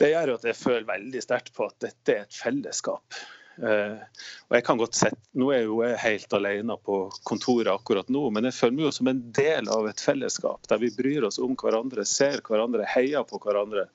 det 0.00 0.10
gjør 0.14 0.32
jo 0.32 0.40
at 0.40 0.48
jeg 0.48 0.58
føler 0.58 0.88
veldig 0.88 1.22
sterkt 1.22 1.52
på 1.54 1.68
at 1.68 1.76
dette 1.84 2.14
er 2.16 2.24
et 2.24 2.34
fellesskap. 2.34 3.20
Eh, 3.62 4.24
og 4.48 4.56
jeg 4.56 4.64
kan 4.66 4.80
godt 4.80 4.96
sette, 4.98 5.20
Nå 5.38 5.52
er 5.52 5.62
jeg 5.62 5.68
jo 5.68 5.76
helt 6.02 6.34
alene 6.34 6.74
på 6.82 6.96
kontoret 7.28 7.70
akkurat 7.70 8.08
nå, 8.12 8.24
men 8.34 8.48
jeg 8.48 8.56
føler 8.56 8.74
meg 8.78 8.88
jo 8.88 8.94
som 8.96 9.10
en 9.12 9.22
del 9.36 9.70
av 9.72 9.86
et 9.88 10.02
fellesskap 10.02 10.66
der 10.70 10.82
vi 10.82 10.90
bryr 10.96 11.28
oss 11.28 11.38
om 11.42 11.54
hverandre, 11.58 12.04
ser 12.08 12.42
hverandre, 12.44 12.88
heier 12.90 13.24
på 13.28 13.40
hverandre. 13.44 13.86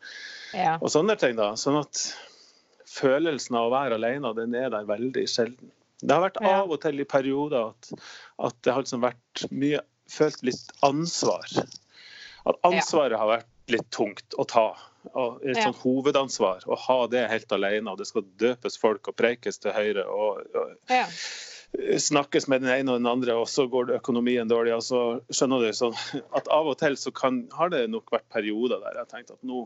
Ja. 0.55 0.77
Og 0.79 0.89
sånne 0.93 1.17
ting 1.19 1.35
da, 1.39 1.51
sånn 1.59 1.81
at 1.81 2.07
Følelsen 2.87 3.57
av 3.59 3.67
å 3.67 3.73
være 3.73 3.97
alene 3.99 4.29
den 4.37 4.53
er 4.55 4.71
der 4.71 4.87
veldig 4.87 5.25
sjelden. 5.29 5.71
Det 5.99 6.13
har 6.13 6.23
vært 6.23 6.39
av 6.45 6.71
og 6.71 6.79
til 6.83 7.01
i 7.01 7.05
perioder 7.09 7.73
at, 7.73 7.89
at 8.47 8.55
det 8.63 8.73
har 8.73 8.85
liksom 8.85 9.03
vært 9.03 9.43
mye 9.51 9.81
følt 10.09 10.43
litt 10.47 10.71
ansvar. 10.87 11.45
At 12.47 12.59
ansvaret 12.67 13.19
har 13.19 13.31
vært 13.31 13.73
litt 13.73 13.89
tungt 13.91 14.37
å 14.39 14.45
ta 14.47 14.69
og 15.13 15.43
et 15.45 15.59
sånt 15.61 15.79
hovedansvar 15.83 16.65
å 16.67 16.77
ha 16.87 16.97
det 17.11 17.27
helt 17.31 17.51
alene. 17.55 17.91
og 17.91 18.01
Det 18.01 18.07
skal 18.09 18.25
døpes 18.41 18.79
folk 18.81 19.07
og 19.11 19.17
preikes 19.19 19.61
til 19.63 19.75
høyre. 19.75 20.05
og, 20.07 20.43
og 20.57 20.93
ja. 20.93 21.05
snakkes 22.01 22.47
med 22.47 22.63
den 22.63 22.73
ene 22.73 22.93
og 22.93 23.01
den 23.01 23.11
andre, 23.11 23.35
og 23.35 23.49
så 23.51 23.67
går 23.71 23.89
det 23.89 23.99
økonomien 23.99 24.49
dårlig. 24.49 24.75
og 24.75 24.85
så 24.85 25.01
skjønner 25.29 25.65
du 25.65 25.73
sånn, 25.75 25.97
at 26.37 26.47
Av 26.53 26.69
og 26.69 26.79
til 26.81 26.97
så 26.99 27.13
kan, 27.15 27.45
har 27.57 27.73
det 27.73 27.87
nok 27.91 28.11
vært 28.13 28.27
perioder 28.33 28.81
der 28.83 28.95
jeg 28.97 29.05
har 29.05 29.11
tenkt 29.11 29.35
at 29.35 29.43
nå, 29.43 29.65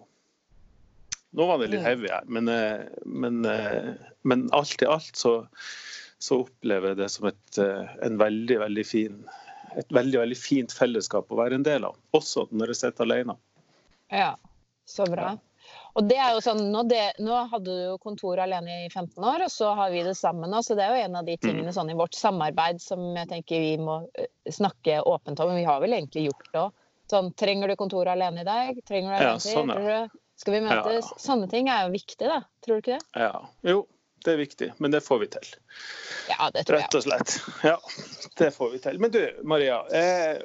nå 1.38 1.48
var 1.48 1.62
det 1.62 1.72
litt 1.72 1.86
heavy 1.86 2.12
her. 2.12 2.28
Men, 2.28 2.50
eh, 2.52 2.88
men, 3.06 3.46
eh, 3.46 3.94
men 4.28 4.50
alt 4.56 4.82
i 4.84 4.90
alt 4.90 5.16
så, 5.16 5.38
så, 6.20 6.42
opplever 6.44 6.92
jeg 6.92 7.02
det 7.04 7.12
som 7.14 7.30
et, 7.32 7.58
eh, 7.62 7.96
en 8.06 8.20
veldig, 8.20 8.60
veldig 8.66 8.86
fin, 8.88 9.22
et 9.80 9.94
veldig, 9.96 10.20
veldig 10.26 10.38
fint 10.38 10.74
fellesskap 10.76 11.32
å 11.32 11.40
være 11.40 11.60
en 11.60 11.68
del 11.68 11.88
av. 11.88 12.00
Også 12.18 12.50
når 12.52 12.74
jeg 12.74 12.82
sitter 12.84 13.08
alene. 13.08 13.38
Ja. 14.12 14.34
Så 14.92 15.08
bra. 15.08 15.34
Og 15.94 16.08
det 16.08 16.18
er 16.24 16.36
jo 16.36 16.42
sånn, 16.44 16.62
nå, 16.72 16.84
det, 16.88 17.02
nå, 17.20 17.36
hadde 17.52 17.68
du 17.68 17.84
jo 17.92 17.98
kontor 18.02 18.40
alene 18.44 18.86
i 18.86 18.90
15 18.90 19.20
år, 19.20 19.46
og 19.46 19.52
så 19.52 19.74
har 19.78 19.92
vi 19.92 20.04
det 20.06 20.16
sammen 20.20 20.52
nå. 20.52 20.62
Så 20.64 20.76
det 20.80 20.86
er 20.86 20.96
jo 20.96 21.08
en 21.08 21.18
av 21.20 21.28
de 21.28 21.36
tingene 21.40 21.70
mm. 21.70 21.76
sånn, 21.76 21.92
i 21.92 21.98
vårt 22.00 22.16
samarbeid 22.18 22.80
som 22.84 23.04
jeg 23.18 23.30
tenker 23.30 23.64
vi 23.64 23.74
må 23.82 24.02
eh, 24.16 24.30
snakke 24.52 25.02
åpent 25.02 25.40
om. 25.44 25.52
Men 25.52 25.60
vi 25.60 25.68
har 25.68 25.82
vel 25.84 25.98
egentlig 25.98 26.30
gjort 26.30 26.48
det 26.48 26.64
òg. 26.64 26.78
Sånn, 27.12 27.32
trenger 27.36 27.68
du 27.68 27.76
kontor 27.76 28.08
alene 28.08 28.46
i 28.46 28.48
dag? 28.48 28.78
Trenger 28.88 29.12
du 29.12 29.16
alene 29.18 29.34
ja, 29.36 29.40
sånn, 29.44 29.74
ja. 29.76 30.04
Skal 30.40 30.56
vi 30.56 30.62
møtes? 30.64 31.10
Ja, 31.10 31.16
ja. 31.18 31.24
Sånne 31.26 31.50
ting 31.52 31.68
er 31.70 31.84
jo 31.86 31.92
viktig, 31.94 32.24
da. 32.24 32.40
Tror 32.64 32.80
du 32.80 32.86
ikke 32.86 32.96
det? 32.96 33.26
Ja. 33.26 33.42
Jo, 33.68 33.82
det 34.24 34.32
er 34.32 34.40
viktig. 34.40 34.70
Men 34.80 34.96
det 34.96 35.04
får 35.04 35.20
vi 35.26 35.28
til. 35.36 35.52
Ja, 36.32 36.48
det 36.56 36.64
tror 36.70 36.80
jeg. 36.80 36.88
Rett 36.88 36.98
og 36.98 37.04
slett. 37.06 37.36
Ja, 37.68 37.76
det 38.40 38.50
får 38.56 38.72
vi 38.78 38.80
til. 38.88 39.04
Men 39.04 39.12
du, 39.14 39.22
Maria. 39.44 39.82
Eh, 39.92 40.40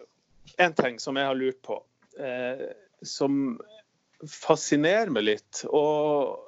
en 0.67 0.75
ting 0.75 0.99
som 1.03 1.17
jeg 1.17 1.31
har 1.31 1.39
lurt 1.39 1.63
på. 1.65 1.79
Eh, 2.19 2.67
som 3.07 3.61
fascinerer 4.25 5.13
meg 5.13 5.27
litt. 5.27 5.63
Og 5.69 6.39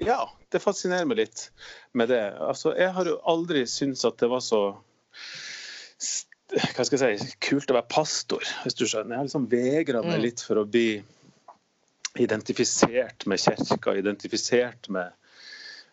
ja, 0.00 0.22
det 0.52 0.62
fascinerer 0.62 1.08
meg 1.08 1.22
litt 1.22 1.46
med 1.92 2.10
det. 2.12 2.24
Altså, 2.40 2.74
jeg 2.78 2.92
har 2.96 3.08
jo 3.08 3.20
aldri 3.28 3.66
syntes 3.68 4.06
at 4.08 4.20
det 4.22 4.30
var 4.32 4.44
så 4.44 4.64
hva 6.50 6.82
skal 6.82 7.04
jeg 7.12 7.20
si, 7.20 7.34
kult 7.46 7.70
å 7.70 7.76
være 7.76 7.90
pastor, 7.92 8.42
hvis 8.64 8.74
du 8.74 8.82
skjønner. 8.82 9.14
Jeg 9.14 9.20
har 9.20 9.28
liksom 9.28 9.48
vegra 9.52 10.02
meg 10.02 10.16
mm. 10.18 10.24
litt 10.24 10.42
for 10.42 10.58
å 10.58 10.66
bli 10.66 11.00
identifisert 12.18 13.26
med 13.30 13.38
kirka, 13.38 13.94
identifisert 13.94 14.88
med, 14.90 15.12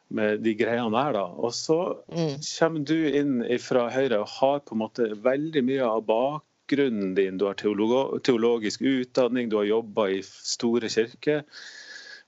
med 0.09 0.41
de 0.41 0.55
greiene 0.57 0.89
der. 0.95 1.13
da. 1.19 1.25
Og 1.37 1.53
så 1.53 1.77
mm. 2.09 2.39
kommer 2.41 2.87
du 2.89 2.97
inn 3.19 3.35
fra 3.61 3.85
Høyre 3.93 4.23
og 4.23 4.33
har 4.39 4.63
på 4.65 4.73
en 4.73 4.81
måte 4.81 5.11
veldig 5.27 5.65
mye 5.67 5.91
av 5.91 6.05
bak 6.09 6.46
bakgrunnen 6.67 7.15
din, 7.15 7.37
du 7.37 7.45
har 7.45 7.53
teolog 7.53 8.23
teologisk 8.23 8.81
utdanning, 8.81 9.49
du 9.49 9.57
har 9.57 9.63
jobba 9.63 10.09
i 10.09 10.23
store 10.23 10.89
kirker. 10.89 11.43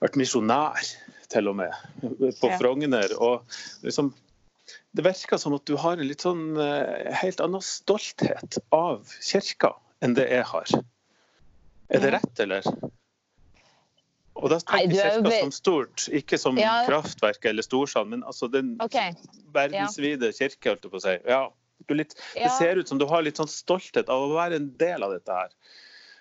Vært 0.00 0.16
misjonær, 0.16 0.80
til 1.28 1.48
og 1.48 1.56
med, 1.56 1.72
på 2.40 2.48
ja. 2.48 2.56
Frogner. 2.58 3.12
Og 3.20 3.44
liksom, 3.82 4.14
det 4.92 5.04
virker 5.04 5.36
som 5.36 5.54
at 5.54 5.66
du 5.66 5.76
har 5.76 5.98
en 5.98 6.08
litt 6.08 6.24
sånn 6.24 6.56
eh, 6.56 7.12
helt 7.20 7.40
annen 7.40 7.60
stolthet 7.60 8.58
av 8.72 9.04
kirka 9.20 9.74
enn 10.00 10.16
det 10.16 10.30
jeg 10.30 10.46
har. 10.48 10.72
Er 11.90 12.00
det 12.00 12.14
rett, 12.16 12.40
eller? 12.40 12.64
Og 14.40 14.48
da 14.48 14.56
tenker 14.62 14.96
jeg 14.96 15.20
kirka 15.20 15.36
som 15.42 15.52
stort, 15.52 16.08
ikke 16.08 16.38
som 16.40 16.58
ja. 16.58 16.80
kraftverk 16.88 17.44
eller 17.44 17.66
storsand, 17.66 18.10
men 18.14 18.24
altså 18.24 18.48
den 18.48 18.78
okay. 18.80 19.12
verdensvide 19.52 20.32
kirke, 20.32 20.70
holdt 20.72 20.86
jeg 20.88 20.94
på 20.94 21.02
å 21.02 21.04
si. 21.04 21.18
Ja. 21.28 21.42
Litt, 21.88 22.14
ja. 22.36 22.44
Det 22.44 22.52
ser 22.58 22.80
ut 22.80 22.88
som 22.88 23.00
du 23.00 23.06
har 23.10 23.24
litt 23.24 23.40
sånn 23.40 23.50
stolthet 23.50 24.10
av 24.12 24.26
å 24.26 24.34
være 24.36 24.60
en 24.60 24.68
del 24.80 25.06
av 25.06 25.14
dette 25.16 25.34
her. 25.34 25.54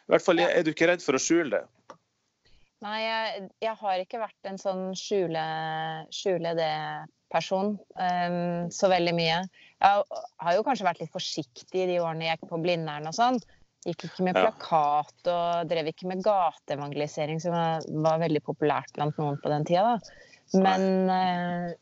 I 0.10 0.16
hvert 0.16 0.26
fall 0.26 0.42
Er 0.42 0.64
du 0.66 0.72
ikke 0.72 0.88
redd 0.90 1.04
for 1.06 1.18
å 1.18 1.22
skjule 1.22 1.60
det? 1.60 1.96
Nei, 2.80 2.98
jeg, 3.04 3.48
jeg 3.60 3.76
har 3.82 4.02
ikke 4.02 4.22
vært 4.22 4.48
en 4.48 4.58
sånn 4.58 4.84
skjule, 4.96 5.42
skjule 6.16 6.54
det-person 6.56 7.74
um, 7.76 8.70
så 8.72 8.90
veldig 8.90 9.14
mye. 9.18 9.42
Jeg 9.84 10.04
har 10.46 10.56
jo 10.56 10.64
kanskje 10.66 10.88
vært 10.88 11.02
litt 11.04 11.12
forsiktig 11.12 11.90
de 11.92 12.00
årene 12.00 12.30
jeg 12.30 12.40
gikk 12.40 12.54
på 12.54 12.62
Blindern 12.64 13.12
og 13.12 13.18
sånn. 13.18 13.42
Gikk 13.84 14.08
ikke 14.08 14.26
med 14.28 14.40
plakat 14.40 15.30
og 15.32 15.70
drev 15.70 15.92
ikke 15.92 16.08
med 16.08 16.24
gateevangelisering, 16.24 17.44
som 17.44 17.54
var 18.04 18.24
veldig 18.24 18.42
populært 18.48 18.96
blant 18.96 19.20
noen 19.20 19.38
på 19.44 19.52
den 19.52 19.68
tida. 19.68 20.00
Da. 20.00 20.64
Men 20.64 21.12
Eh, 21.14 21.76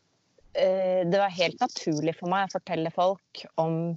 det 0.57 1.19
var 1.21 1.29
helt 1.37 1.59
naturlig 1.61 2.15
for 2.17 2.31
meg 2.31 2.47
å 2.47 2.55
fortelle 2.55 2.89
folk 2.89 3.43
om 3.61 3.91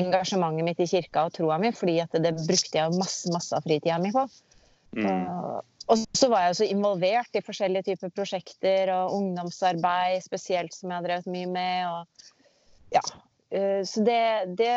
engasjementet 0.00 0.66
mitt 0.66 0.80
i 0.82 0.88
kirka 0.90 1.26
og 1.28 1.36
troa 1.36 1.58
mi, 1.62 1.70
fordi 1.74 2.00
det 2.18 2.34
brukte 2.40 2.80
jeg 2.80 2.98
masse, 2.98 3.30
masse 3.32 3.54
av 3.54 3.62
fritida 3.66 4.00
mi 4.02 4.10
på. 4.14 4.24
Mm. 4.98 5.60
Og 5.92 6.00
så 6.16 6.30
var 6.32 6.46
jeg 6.46 6.54
også 6.54 6.68
involvert 6.72 7.36
i 7.36 7.42
forskjellige 7.44 7.90
typer 7.90 8.12
prosjekter 8.16 8.92
og 8.94 9.18
ungdomsarbeid 9.18 10.24
spesielt, 10.24 10.72
som 10.74 10.90
jeg 10.90 11.00
har 11.00 11.06
drevet 11.06 11.30
mye 11.34 11.50
med. 11.50 11.90
Og, 11.90 12.30
ja. 12.96 13.02
Eh, 13.54 13.82
så 13.86 14.04
det, 14.06 14.22
det, 14.58 14.74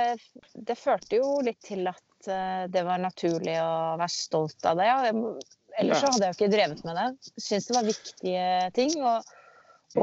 det, 0.53 0.77
førte 0.77 1.21
jo 1.21 1.37
litt 1.45 1.61
til 1.65 1.87
at 1.89 2.29
eh, 2.31 2.65
det 2.73 2.83
var 2.87 3.01
naturlig 3.01 3.55
å 3.61 3.95
være 4.01 4.11
stolt 4.11 4.67
av 4.67 4.81
det. 4.81 4.91
Ellers 5.77 6.03
så 6.03 6.11
hadde 6.11 6.27
jeg 6.27 6.33
jo 6.33 6.39
ikke 6.41 6.53
drevet 6.57 6.83
med 6.87 6.99
det. 6.99 7.07
Syns 7.39 7.69
det 7.69 7.77
var 7.77 7.87
viktige 7.87 8.47
ting. 8.75 8.97
Og, 8.99 9.33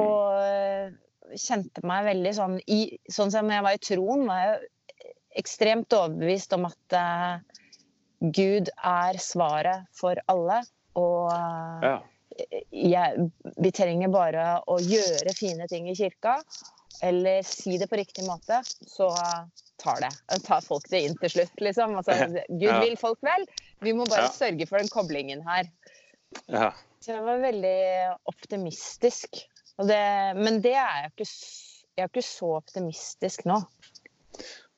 og 0.01 1.01
kjente 1.33 1.83
meg 1.87 2.07
veldig 2.09 2.33
sånn 2.37 2.57
i, 2.71 2.81
Sånn 3.11 3.33
som 3.33 3.51
jeg 3.51 3.65
var 3.65 3.77
i 3.77 3.83
troen, 3.83 4.25
var 4.29 4.43
jeg 4.45 5.13
ekstremt 5.41 5.95
overbevist 5.97 6.55
om 6.57 6.69
at 6.69 6.97
uh, 6.97 7.39
Gud 8.21 8.71
er 8.77 9.19
svaret 9.23 9.89
for 9.97 10.21
alle. 10.31 10.61
Og 11.01 11.33
uh, 11.33 11.83
ja. 11.83 11.97
jeg, 12.71 13.27
vi 13.59 13.73
trenger 13.75 14.13
bare 14.15 14.47
å 14.71 14.79
gjøre 14.79 15.35
fine 15.37 15.67
ting 15.71 15.91
i 15.91 15.97
kirka, 15.99 16.39
eller 17.03 17.43
si 17.47 17.75
det 17.81 17.91
på 17.91 17.99
riktig 17.99 18.27
måte, 18.29 18.61
så 18.87 19.11
tar 19.83 20.05
det. 20.07 20.13
Tar 20.47 20.63
folk 20.65 20.87
det 20.93 21.03
inn 21.09 21.19
til 21.19 21.35
slutt, 21.39 21.57
liksom. 21.67 21.99
Altså, 21.99 22.45
Gud 22.49 22.71
ja. 22.71 22.79
vil 22.85 22.97
folk 23.01 23.19
vel. 23.27 23.49
Vi 23.85 23.97
må 23.97 24.07
bare 24.07 24.29
ja. 24.29 24.35
sørge 24.35 24.71
for 24.71 24.81
den 24.81 24.93
koblingen 24.93 25.43
her. 25.47 25.69
Så 27.05 27.13
jeg 27.13 27.27
var 27.27 27.43
veldig 27.43 27.81
optimistisk 28.31 29.43
det, 29.83 30.03
men 30.39 30.61
det 30.63 30.75
er 30.79 31.01
jeg 31.03 31.11
ikke, 31.13 31.31
jeg 31.95 32.05
er 32.05 32.13
ikke 32.13 32.27
så 32.27 32.51
optimistisk 32.59 33.47
nå. 33.49 33.59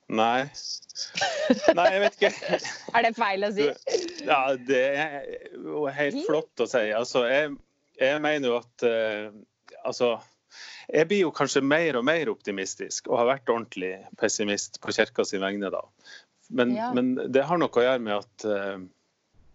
Nei. 0.07 0.47
Nei, 1.79 1.87
jeg 1.93 2.03
vet 2.05 2.17
ikke. 2.17 2.61
er 2.95 3.07
det 3.07 3.13
feil 3.17 3.47
å 3.47 3.51
si? 3.55 3.67
Ja, 4.27 4.41
det 4.69 4.85
er 5.03 5.27
jo 5.53 5.87
helt 5.93 6.23
flott 6.29 6.63
å 6.63 6.69
si. 6.71 6.85
Altså, 6.95 7.25
jeg, 7.31 7.57
jeg 7.99 8.23
mener 8.23 8.53
jo 8.53 8.59
at 8.61 8.87
uh, 8.87 9.29
Altså, 9.87 10.17
jeg 10.91 11.07
blir 11.07 11.21
jo 11.27 11.33
kanskje 11.35 11.61
mer 11.63 11.99
og 11.99 12.03
mer 12.07 12.27
optimistisk, 12.33 13.07
og 13.11 13.21
har 13.21 13.29
vært 13.29 13.51
ordentlig 13.53 13.93
pessimist 14.19 14.81
på 14.83 14.95
kirka 14.97 15.23
sin 15.27 15.45
vegne, 15.45 15.71
da. 15.71 15.85
Men, 16.49 16.73
ja. 16.75 16.89
men, 16.95 17.13
det 17.31 17.45
har 17.47 17.61
noe 17.61 17.71
å 17.71 17.85
gjøre 17.85 18.03
med 18.03 18.17
at 18.17 18.47
uh, 18.51 18.81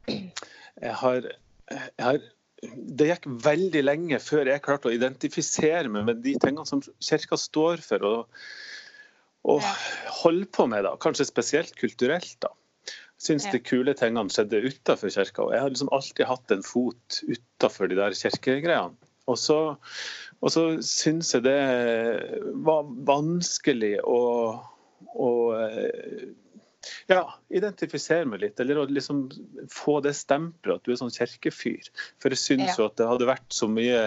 jeg 0.07 0.95
har, 1.01 1.27
jeg 1.71 2.05
har 2.05 2.23
det 2.61 3.07
gikk 3.09 3.27
veldig 3.45 3.81
lenge 3.83 4.19
før 4.21 4.51
jeg 4.51 4.63
klarte 4.65 4.89
å 4.89 4.93
identifisere 4.93 5.89
meg 5.89 6.05
med 6.07 6.21
de 6.25 6.35
tingene 6.41 6.67
som 6.69 6.83
kirka 7.01 7.39
står 7.39 7.81
for 7.85 8.05
og, 8.05 8.41
og 9.49 9.65
holder 10.21 10.49
på 10.53 10.67
med, 10.69 10.85
da. 10.85 10.95
kanskje 11.01 11.29
spesielt 11.29 11.73
kulturelt. 11.79 12.35
da. 12.43 12.53
Syns 13.21 13.47
de 13.53 13.61
kule 13.61 13.93
tingene 13.97 14.33
skjedde 14.33 14.61
utafor 14.65 15.13
kirka. 15.13 15.45
Og 15.45 15.55
jeg 15.55 15.63
har 15.63 15.73
liksom 15.73 15.91
alltid 15.93 16.29
hatt 16.29 16.53
en 16.53 16.65
fot 16.65 17.21
utafor 17.25 17.89
de 17.89 17.97
der 17.97 18.17
kirkegreiene. 18.17 18.97
Og 19.29 19.37
så, 19.37 19.57
og 20.41 20.53
så 20.53 20.63
syns 20.85 21.33
jeg 21.35 21.45
det 21.45 21.59
var 22.65 22.89
vanskelig 23.07 23.95
å, 24.01 24.21
å 25.13 25.29
ja, 27.11 27.23
identifisere 27.53 28.27
meg 28.29 28.43
litt, 28.45 28.59
eller 28.61 28.81
å 28.81 28.85
liksom 28.89 29.25
få 29.71 29.99
det 30.05 30.13
stempelet 30.17 30.79
at 30.79 30.85
du 30.85 30.93
er 30.93 31.01
sånn 31.01 31.13
kirkefyr. 31.13 31.89
For 32.21 32.33
jeg 32.33 32.41
syns 32.41 32.79
jo 32.79 32.87
at 32.89 32.97
det 32.99 33.09
hadde 33.09 33.29
vært 33.29 33.49
så 33.53 33.69
mye 33.71 33.97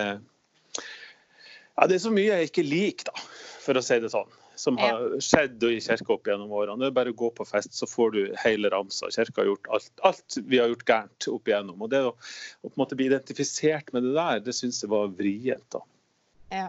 Ja, 1.74 1.86
det 1.90 1.96
er 1.96 2.02
så 2.04 2.14
mye 2.14 2.38
jeg 2.38 2.50
ikke 2.50 2.66
liker, 2.66 3.10
da, 3.10 3.28
for 3.64 3.78
å 3.78 3.84
si 3.84 4.00
det 4.02 4.12
sånn. 4.14 4.40
Som 4.58 4.76
har 4.78 5.00
ja. 5.02 5.22
skjedd 5.22 5.64
i 5.66 5.80
kirka 5.82 6.12
opp 6.14 6.28
gjennom 6.30 6.52
årene. 6.54 6.78
Det 6.84 6.92
er 6.92 6.94
bare 6.94 7.10
å 7.10 7.16
gå 7.18 7.32
på 7.34 7.46
fest, 7.48 7.72
så 7.74 7.88
får 7.90 8.12
du 8.14 8.20
hele 8.38 8.70
ramsa. 8.70 9.10
Kirka 9.10 9.42
har 9.42 9.48
gjort 9.48 9.66
alt, 9.74 9.90
alt 10.06 10.36
vi 10.46 10.60
har 10.62 10.70
gjort 10.70 10.86
gærent 10.86 11.26
opp 11.32 11.50
igjennom. 11.50 11.82
Og 11.82 11.90
det 11.90 12.04
å, 12.06 12.12
å 12.14 12.68
på 12.68 12.70
en 12.70 12.82
måte 12.84 12.98
bli 12.98 13.08
identifisert 13.10 13.90
med 13.96 14.06
det 14.06 14.12
der, 14.14 14.44
det 14.46 14.54
syns 14.54 14.78
jeg 14.84 14.92
var 14.94 15.10
vrient. 15.18 15.66
da. 15.74 15.82
Ja. 16.54 16.68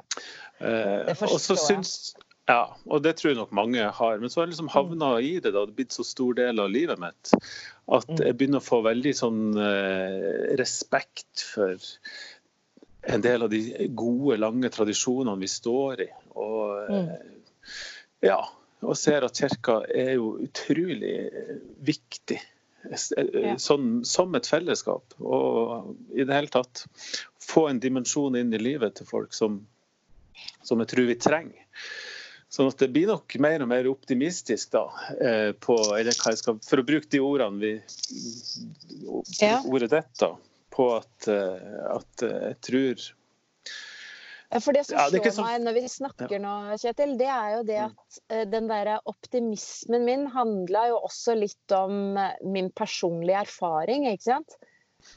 Eh, 0.58 1.06
det 1.12 1.18
forstår 1.20 1.62
jeg. 1.76 2.25
Ja, 2.46 2.76
og 2.86 3.02
det 3.02 3.16
tror 3.18 3.32
jeg 3.32 3.40
nok 3.40 3.54
mange 3.58 3.88
har. 3.98 4.20
Men 4.22 4.30
så 4.30 4.40
har 4.40 4.46
jeg 4.46 4.54
liksom 4.54 4.70
havna 4.74 5.16
i 5.18 5.38
det. 5.40 5.50
da, 5.50 5.64
Det 5.66 5.74
har 5.74 5.78
blitt 5.80 5.96
så 5.96 6.06
stor 6.06 6.38
del 6.38 6.62
av 6.62 6.70
livet 6.70 7.02
mitt 7.02 7.34
at 7.86 8.10
mm. 8.10 8.22
jeg 8.22 8.38
begynner 8.38 8.62
å 8.62 8.66
få 8.66 8.82
veldig 8.86 9.14
sånn 9.18 9.42
eh, 9.62 10.54
respekt 10.58 11.46
for 11.54 11.82
en 13.06 13.22
del 13.22 13.46
av 13.46 13.52
de 13.52 13.62
gode, 13.94 14.40
lange 14.42 14.70
tradisjonene 14.74 15.42
vi 15.42 15.50
står 15.50 16.06
i. 16.06 16.10
Og 16.38 16.90
mm. 16.90 17.10
eh, 17.10 17.66
ja, 18.30 18.40
og 18.86 18.98
ser 18.98 19.26
at 19.26 19.42
kirka 19.42 19.82
er 19.90 20.16
jo 20.18 20.36
utrolig 20.46 21.18
viktig. 21.86 22.42
Eh, 22.86 23.56
sånn, 23.62 24.04
som 24.06 24.38
et 24.38 24.50
fellesskap. 24.50 25.18
Og 25.22 25.96
i 26.14 26.26
det 26.26 26.36
hele 26.36 26.54
tatt 26.54 26.86
få 27.42 27.70
en 27.70 27.82
dimensjon 27.82 28.38
inn 28.38 28.54
i 28.54 28.62
livet 28.62 29.00
til 29.00 29.10
folk 29.10 29.34
som, 29.34 29.64
som 30.66 30.82
jeg 30.84 30.94
tror 30.94 31.10
vi 31.10 31.18
trenger. 31.22 31.66
Sånn 32.56 32.70
at 32.72 32.80
det 32.80 32.88
blir 32.96 33.10
nok 33.12 33.36
mer 33.44 33.64
og 33.66 33.68
mer 33.68 33.88
optimistisk, 33.90 34.72
da, 34.72 34.86
eh, 35.20 35.52
på, 35.60 35.76
eller 35.98 36.16
hva 36.16 36.32
jeg 36.32 36.40
skal, 36.40 36.60
for 36.64 36.80
å 36.80 36.86
bruke 36.88 37.10
de 37.12 37.20
ordene 37.20 37.60
vi 37.60 37.72
ja. 39.42 39.58
Ordet 39.66 39.92
ditt, 39.92 40.14
da. 40.22 40.32
På 40.72 40.86
at, 41.02 41.28
eh, 41.32 41.82
at 41.92 42.24
eh, 42.24 42.42
jeg 42.54 42.60
tror 42.70 43.06
for 44.62 44.78
det 44.78 44.86
som 44.86 44.96
ja, 44.96 45.10
det 45.12 45.20
slår 45.20 45.34
så... 45.34 45.44
meg 45.44 45.64
når 45.66 45.74
vi 45.76 45.88
snakker 45.90 46.40
nå, 46.40 46.52
Kjetil, 46.80 47.16
det 47.20 47.28
er 47.28 47.48
jo 47.58 47.64
det 47.68 47.80
mm. 47.82 47.96
at 47.98 48.36
den 48.54 48.70
der 48.70 48.92
optimismen 49.02 50.06
min 50.08 50.24
handla 50.32 50.86
jo 50.94 51.02
også 51.10 51.36
litt 51.36 51.76
om 51.76 52.16
min 52.46 52.70
personlige 52.78 53.42
erfaring, 53.42 54.06
ikke 54.14 54.30
sant? 54.30 54.56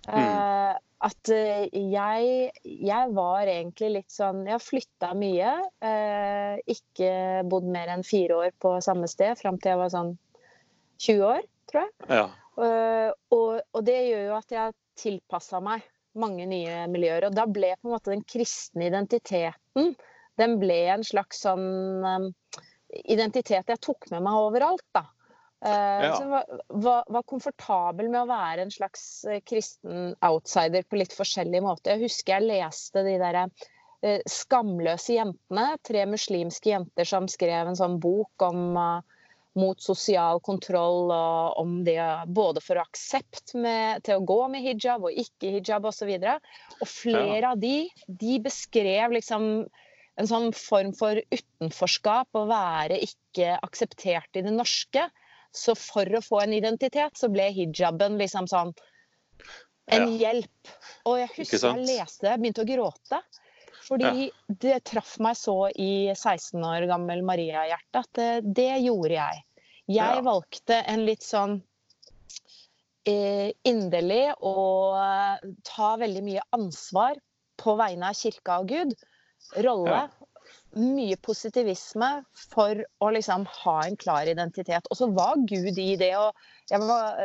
Mm 0.09 0.81
at 1.07 1.31
eh, 1.31 1.69
jeg, 1.71 2.49
jeg, 2.65 3.11
var 3.15 3.47
egentlig 3.47 3.91
litt 3.95 4.11
sånn 4.11 4.41
Jeg 4.49 4.57
har 4.57 4.65
flytta 4.65 5.13
mye. 5.19 5.53
Eh, 5.85 6.57
ikke 6.75 7.13
bodd 7.51 7.69
mer 7.71 7.93
enn 7.93 8.03
fire 8.07 8.41
år 8.43 8.57
på 8.59 8.75
samme 8.85 9.11
sted 9.11 9.39
fram 9.39 9.61
til 9.63 9.75
jeg 9.75 9.83
var 9.83 9.95
sånn 9.95 10.13
20 11.05 11.25
år, 11.29 11.47
tror 11.71 11.85
jeg. 11.85 11.95
Ja. 12.11 12.27
Eh, 12.59 13.11
og, 13.31 13.61
og, 13.63 13.81
det 13.87 13.99
gjør 14.09 14.25
jo 14.27 14.37
at 14.41 14.57
jeg 14.57 14.79
tilpassa 14.99 15.63
meg 15.63 15.87
mange 16.19 16.49
nye 16.51 16.87
miljøer. 16.91 17.29
Og 17.29 17.37
da 17.39 17.47
ble 17.47 17.77
på 17.79 17.89
en 17.89 17.95
måte 17.95 18.15
den 18.15 18.27
kristne 18.27 18.89
identiteten 18.91 19.95
den 20.39 20.59
ble 20.63 20.79
en 20.93 21.05
slags 21.07 21.43
sånn 21.45 21.69
um, 22.05 22.29
identitet 23.05 23.71
jeg 23.71 23.83
tok 23.85 24.09
med 24.13 24.25
meg 24.25 24.43
overalt, 24.49 24.85
da. 24.97 25.05
Uh, 25.65 26.05
ja. 26.05 26.13
Så 26.15 26.29
var, 26.31 26.45
var, 26.69 27.05
var, 27.11 27.25
komfortabel 27.27 28.07
med 28.13 28.21
å 28.23 28.31
være 28.31 28.63
en 28.63 28.71
slags 28.71 29.03
uh, 29.27 29.41
kristen 29.43 30.13
outsider 30.23 30.87
på 30.87 31.01
litt 31.01 31.17
forskjellig 31.17 31.65
måte. 31.65 31.97
Jeg 31.97 32.07
husker 32.07 32.39
jeg 32.39 32.47
leste 32.47 33.03
de 33.03 33.17
der 33.19 33.41
uh, 33.43 34.21
skamløse 34.31 35.17
jentene. 35.17 35.67
Tre 35.83 36.05
muslimske 36.07 36.71
jenter 36.71 37.09
som 37.11 37.27
skrev 37.31 37.73
en 37.73 37.79
sånn 37.79 37.99
bok 38.03 38.47
om 38.47 38.79
mot 39.59 39.81
sosial 39.83 40.39
kontroll 40.45 41.11
og 41.11 41.59
om 41.59 41.79
det 41.83 41.99
både 42.31 42.63
for 42.63 42.79
aksept 42.79 43.57
med, 43.59 44.05
til 44.07 44.21
å 44.21 44.27
gå 44.29 44.39
med 44.53 44.63
hijab 44.63 45.09
og 45.09 45.19
ikke 45.19 45.57
hijab 45.57 45.89
osv. 45.89 46.13
Og, 46.15 46.23
så 46.23 46.79
og 46.79 46.91
flere 46.93 47.41
ja. 47.43 47.51
av 47.51 47.63
de, 47.63 47.89
de 48.07 48.39
beskrev 48.45 49.17
liksom 49.17 49.49
en 50.19 50.29
sånn 50.31 50.51
form 50.57 50.93
for 50.99 51.19
utenforskap, 51.31 52.31
å 52.35 52.49
være 52.51 52.99
ikke 53.05 53.57
akseptert 53.63 54.39
i 54.39 54.45
det 54.47 54.55
norske. 54.55 55.05
Så 55.55 55.75
for 55.79 56.19
å 56.19 56.23
få 56.23 56.43
en 56.45 56.55
identitet, 56.57 57.17
så 57.19 57.31
ble 57.33 57.49
hijaben 57.55 58.19
liksom 58.21 58.49
sånn 58.51 58.73
en 59.89 60.05
ja. 60.13 60.17
hjelp. 60.23 60.73
Og 61.09 61.19
jeg 61.23 61.31
husker 61.39 61.65
jeg 61.71 61.87
leste 61.87 62.29
det, 62.29 62.37
begynte 62.43 62.65
å 62.65 62.69
gråte. 62.69 63.21
Fordi 63.89 64.27
ja. 64.27 64.57
det 64.61 64.81
traff 64.91 65.15
meg 65.25 65.39
så 65.41 65.71
i 65.73 66.11
16 66.13 66.61
år 66.61 66.85
gammel 66.91 67.23
Maria-hjerte 67.25 68.03
at 68.03 68.11
det, 68.19 68.33
det, 68.59 68.73
gjorde 68.85 69.15
jeg. 69.15 69.45
Jeg 69.89 70.19
ja. 70.19 70.25
valgte 70.27 70.83
en 70.93 71.05
litt 71.09 71.25
sånn 71.25 71.55
eh, 73.09 73.55
inderlig 73.65 74.27
og 74.45 74.99
ta 75.65 75.95
veldig 76.03 76.25
mye 76.27 76.45
ansvar 76.59 77.17
på 77.59 77.79
vegne 77.81 78.13
av 78.13 78.19
kirka 78.19 78.61
og 78.61 78.75
Gud. 78.75 78.93
Rolle 79.65 80.03
mye 80.77 81.17
positivisme 81.25 82.09
for 82.53 82.83
å 83.01 83.11
liksom 83.15 83.47
ha 83.49 83.77
en 83.87 83.97
klar 84.01 84.29
identitet. 84.31 84.87
Og 84.91 85.01
så 85.01 85.09
var 85.15 85.41
Gud 85.49 85.79
i 85.81 85.95
det. 86.01 86.13
og 86.19 86.37
Jeg 86.71 86.83
var 86.85 87.23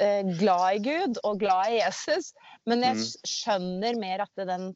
eh, 0.00 0.26
glad 0.40 0.80
i 0.80 0.82
Gud 0.84 1.20
og 1.22 1.40
glad 1.42 1.70
i 1.70 1.80
Jesus, 1.80 2.32
men 2.66 2.84
jeg 2.84 2.98
mm. 2.98 3.06
skjønner 3.34 4.00
mer 4.00 4.26
at 4.26 4.46
den 4.50 4.72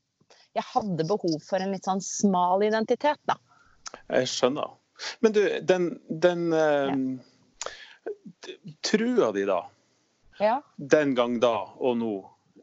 Jeg 0.55 0.67
hadde 0.71 1.07
behov 1.11 1.41
for 1.43 1.59
en 1.59 1.73
litt 1.75 1.87
sånn 1.89 2.03
smal 2.05 2.63
identitet, 2.63 3.19
da. 3.27 3.35
Jeg 4.07 4.31
skjønner. 4.31 4.77
Men 5.21 5.35
du, 5.35 5.41
den, 5.67 5.89
den 6.07 6.45
ja. 6.55 6.93
uh, 6.95 8.77
trua 8.87 9.33
di, 9.35 9.43
da. 9.51 9.65
Ja. 10.39 10.61
Den 10.77 11.17
gang 11.19 11.41
da 11.43 11.57
og 11.75 11.99
nå. 11.99 12.15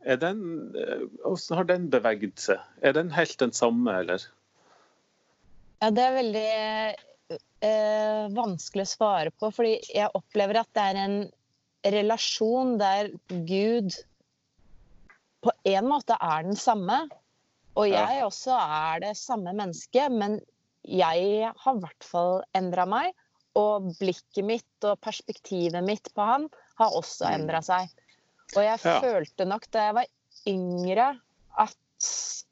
Er 0.01 0.17
den, 0.17 0.39
hvordan 0.71 1.35
eh, 1.35 1.57
har 1.59 1.67
den 1.69 1.89
beveget 1.93 2.39
seg? 2.41 2.63
Er 2.81 2.95
den 2.95 3.11
helt 3.13 3.35
den 3.43 3.51
samme, 3.53 3.99
eller? 3.99 4.23
Ja, 5.81 5.89
det 5.89 6.03
er 6.05 6.13
veldig 6.13 6.49
eh, 7.65 8.25
vanskelig 8.35 8.85
å 8.85 8.91
svare 8.91 9.33
på, 9.33 9.49
fordi 9.55 9.79
jeg 9.89 10.13
opplever 10.17 10.61
at 10.61 10.69
det 10.77 10.83
er 10.91 10.99
en 11.01 11.15
relasjon 11.95 12.75
der 12.77 13.09
Gud 13.49 13.95
på 15.41 15.53
en 15.71 15.89
måte 15.89 16.17
er 16.21 16.45
den 16.45 16.59
samme, 16.59 16.99
og 17.73 17.87
jeg 17.89 18.21
også 18.27 18.53
er 18.59 19.01
det 19.07 19.15
samme 19.17 19.55
mennesket, 19.57 20.13
men 20.13 20.37
jeg 20.85 21.49
har 21.49 21.77
i 21.77 21.81
hvert 21.81 22.05
fall 22.05 22.41
endra 22.57 22.85
meg. 22.89 23.15
Og 23.57 23.89
blikket 23.99 24.45
mitt 24.47 24.85
og 24.87 24.99
perspektivet 25.03 25.83
mitt 25.83 26.05
på 26.15 26.23
han 26.23 26.45
har 26.79 26.93
også 26.95 27.25
mm. 27.25 27.33
endra 27.35 27.59
seg. 27.65 27.89
Og 28.53 28.61
jeg 28.63 28.79
ja. 28.85 28.93
følte 29.03 29.47
nok 29.47 29.65
da 29.73 29.87
jeg 29.89 29.97
var 29.97 30.11
yngre, 30.47 31.07
at 31.59 31.75
Eh, 32.01 32.50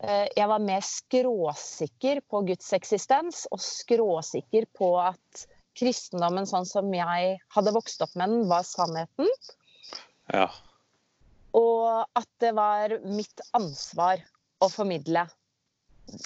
jeg 0.00 0.48
var 0.48 0.62
mer 0.64 0.84
skråsikker 0.84 2.22
på 2.30 2.40
Guds 2.48 2.70
eksistens, 2.72 3.42
og 3.52 3.60
skråsikker 3.60 4.64
på 4.76 4.94
at 5.02 5.44
kristendommen 5.76 6.48
sånn 6.48 6.66
som 6.68 6.88
jeg 6.94 7.36
hadde 7.54 7.74
vokst 7.76 8.02
opp 8.04 8.14
med 8.18 8.32
den, 8.32 8.46
var 8.50 8.64
sannheten. 8.66 9.28
Ja. 10.32 10.48
Og 11.56 12.06
at 12.16 12.30
det 12.42 12.52
var 12.56 12.96
mitt 13.04 13.42
ansvar 13.56 14.22
å 14.60 14.68
formidle 14.70 15.26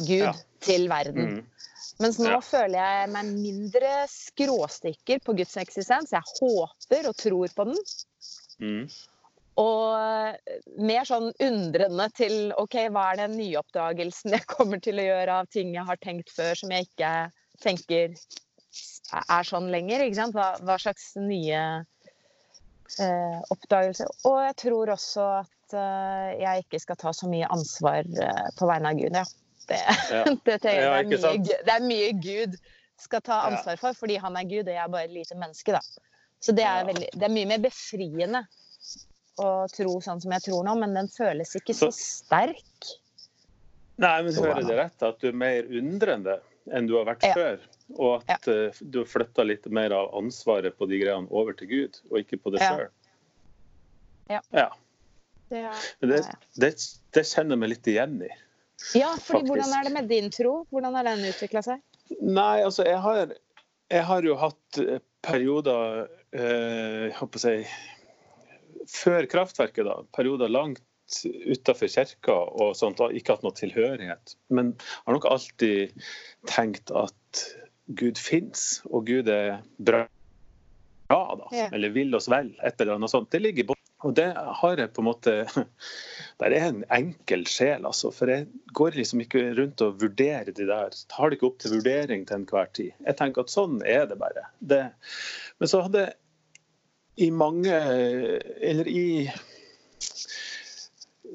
Gud 0.00 0.26
ja. 0.26 0.34
til 0.64 0.88
verden. 0.90 1.38
Mm. 1.38 1.64
Mens 2.02 2.18
nå 2.18 2.30
ja. 2.32 2.40
føler 2.42 2.78
jeg 2.78 3.10
meg 3.14 3.32
mindre 3.36 3.92
skråsikker 4.10 5.20
på 5.24 5.36
Guds 5.38 5.56
eksistens. 5.60 6.14
Jeg 6.14 6.24
håper 6.40 7.10
og 7.10 7.18
tror 7.20 7.54
på 7.56 7.68
den. 7.70 7.82
Mm. 8.62 8.86
Og 9.60 10.80
mer 10.82 11.06
sånn 11.06 11.28
undrende 11.46 12.08
til 12.18 12.50
OK, 12.58 12.74
hva 12.90 13.10
er 13.12 13.20
den 13.22 13.36
nyoppdagelsen 13.38 14.34
jeg 14.34 14.46
kommer 14.54 14.82
til 14.82 14.98
å 14.98 15.08
gjøre 15.08 15.40
av 15.42 15.50
ting 15.52 15.74
jeg 15.76 15.86
har 15.86 16.00
tenkt 16.02 16.32
før 16.34 16.58
som 16.58 16.74
jeg 16.74 16.88
ikke 16.88 17.12
tenker 17.62 18.16
er 19.14 19.46
sånn 19.46 19.70
lenger. 19.70 20.02
ikke 20.02 20.18
sant? 20.18 20.34
Hva, 20.34 20.54
hva 20.66 20.78
slags 20.82 21.12
nye 21.20 21.60
eh, 22.98 23.38
oppdagelser. 23.54 24.10
Og 24.28 24.40
jeg 24.42 24.56
tror 24.64 24.94
også 24.96 25.26
at 25.42 25.76
eh, 25.78 26.30
jeg 26.42 26.64
ikke 26.64 26.82
skal 26.82 26.98
ta 27.00 27.12
så 27.16 27.30
mye 27.30 27.50
ansvar 27.54 28.02
eh, 28.02 28.46
på 28.58 28.70
vegne 28.70 28.90
av 28.90 29.02
Gud. 29.02 29.20
Ja. 29.20 29.26
Det, 29.68 29.82
Ja. 30.10 30.24
det, 30.44 30.58
det, 30.60 30.72
Ja, 30.76 30.88
det, 31.00 31.20
er 31.20 31.38
mye, 31.38 31.60
det 31.64 31.76
er 31.76 31.86
mye 31.86 32.10
Gud 32.20 32.58
skal 33.00 33.22
ta 33.24 33.44
ansvar 33.48 33.78
for, 33.80 33.96
fordi 33.96 34.18
han 34.20 34.36
er 34.36 34.48
Gud, 34.48 34.66
og 34.66 34.74
jeg 34.74 34.82
er 34.82 34.90
bare 34.92 35.08
et 35.08 35.14
lite 35.14 35.38
menneske. 35.38 35.72
da. 35.72 35.80
Så 36.44 36.52
det 36.52 36.66
er, 36.68 36.84
veldig, 36.84 37.08
det 37.14 37.24
er 37.24 37.32
mye 37.32 37.48
mer 37.48 37.62
befriende 37.64 38.44
å 39.38 39.66
tro 39.72 39.96
sånn 40.04 40.20
som 40.22 40.32
jeg 40.36 40.44
tror 40.46 40.64
nå, 40.66 40.74
men 40.78 40.94
den 40.94 41.08
føles 41.08 41.54
ikke 41.58 41.74
så 41.74 41.90
Så- 41.92 42.24
sterk. 42.24 42.90
Nei, 43.98 44.22
men 44.22 44.32
Så 44.32 44.42
hører 44.42 44.58
er 44.58 44.68
det 44.68 44.76
rett 44.78 45.02
at 45.06 45.20
du 45.20 45.28
er 45.28 45.32
mer 45.38 45.62
undrende 45.70 46.40
enn 46.72 46.86
du 46.86 46.96
har 46.96 47.04
vært 47.06 47.22
Ja. 47.22 47.34
før? 47.34 47.58
Og 47.98 48.24
at 48.28 48.46
ja. 48.46 48.70
du 48.80 48.98
har 48.98 49.06
flytta 49.06 49.44
litt 49.46 49.66
mer 49.70 49.92
av 49.92 50.14
ansvaret 50.14 50.76
på 50.76 50.88
de 50.88 50.98
greiene 51.02 51.28
over 51.30 51.52
til 51.52 51.68
Gud, 51.68 52.00
og 52.10 52.18
ikke 52.18 52.40
på 52.42 52.50
deg 52.54 52.60
Ja. 52.62 52.70
sjøl? 52.76 52.88
Ja. 54.30 54.40
ja. 54.52 54.68
Det 55.50 55.62
Men 56.00 56.10
det, 56.10 56.22
det, 56.56 56.70
det 57.12 57.24
kjenner 57.28 57.50
jeg 57.54 57.58
meg 57.58 57.68
litt 57.74 57.86
igjen 57.92 58.22
i. 58.24 58.30
ja, 58.98 59.14
fordi 59.16 59.44
faktisk. 59.44 59.50
hvordan 59.50 59.72
er 59.78 59.84
det 59.84 59.92
med 59.92 60.08
din 60.08 60.30
tro? 60.30 60.66
Hvordan 60.72 60.94
har 60.94 61.04
den 61.04 61.18
utvikla 61.28 61.62
seg? 61.62 61.82
Nei, 62.20 62.62
altså 62.64 62.84
jeg 62.86 62.98
har, 63.00 63.34
jeg 63.90 64.04
har 64.04 64.22
jo 64.22 64.34
hatt 64.36 64.78
eh, 64.78 64.98
perioder 65.22 66.08
eh, 66.32 67.10
jeg 67.10 67.14
håper 67.20 67.38
å 67.38 67.44
si, 67.44 67.54
Før 68.90 69.28
kraftverket, 69.30 69.86
da. 69.88 70.00
Perioder 70.16 70.52
langt 70.52 70.82
utafor 71.44 71.90
kirka 71.92 72.34
og 72.34 72.74
sånt, 72.78 73.00
og 73.04 73.14
ikke 73.16 73.36
hatt 73.36 73.44
noe 73.44 73.56
tilhørighet. 73.56 74.36
Men 74.54 74.72
har 75.04 75.16
nok 75.16 75.28
alltid 75.28 75.94
tenkt 76.50 76.92
at 76.96 77.44
Gud 77.98 78.18
fins, 78.20 78.82
og 78.88 79.06
Gud 79.10 79.28
er 79.28 79.60
bra, 79.76 80.06
da. 81.10 81.48
Ja. 81.52 81.68
Eller 81.70 81.92
vil 81.94 82.14
oss 82.16 82.30
vel, 82.32 82.54
et 82.64 82.80
eller 82.80 82.96
annet 82.96 83.12
sånt. 83.12 83.30
Det 83.32 83.42
ligger 83.44 83.64
i 83.64 83.68
bunnen. 83.72 83.80
Og 84.04 84.12
det 84.12 84.26
har 84.36 84.80
jeg 84.80 84.90
på 84.92 85.00
en 85.00 85.06
måte 85.06 85.32
Det 86.40 86.48
er 86.50 86.66
en 86.66 86.82
enkel 86.92 87.46
sjel, 87.48 87.86
altså. 87.88 88.10
For 88.12 88.28
jeg 88.28 88.48
går 88.76 88.98
liksom 88.98 89.22
ikke 89.24 89.46
rundt 89.56 89.84
og 89.84 90.02
vurderer 90.02 90.50
de 90.52 90.66
der. 90.68 90.96
Tar 91.12 91.30
det 91.30 91.38
ikke 91.38 91.48
opp 91.48 91.62
til 91.62 91.76
vurdering 91.78 92.26
til 92.28 92.40
enhver 92.40 92.68
tid. 92.76 92.92
Jeg 93.06 93.16
tenker 93.20 93.44
at 93.44 93.54
sånn 93.54 93.78
er 93.86 94.04
det 94.10 94.18
bare. 94.20 94.48
Det. 94.60 94.82
Men 95.60 95.72
så 95.72 95.84
hadde 95.86 96.04
jeg 96.04 96.16
i 97.16 97.30
mange 97.30 97.74
Eller 97.74 98.88
i 98.88 99.30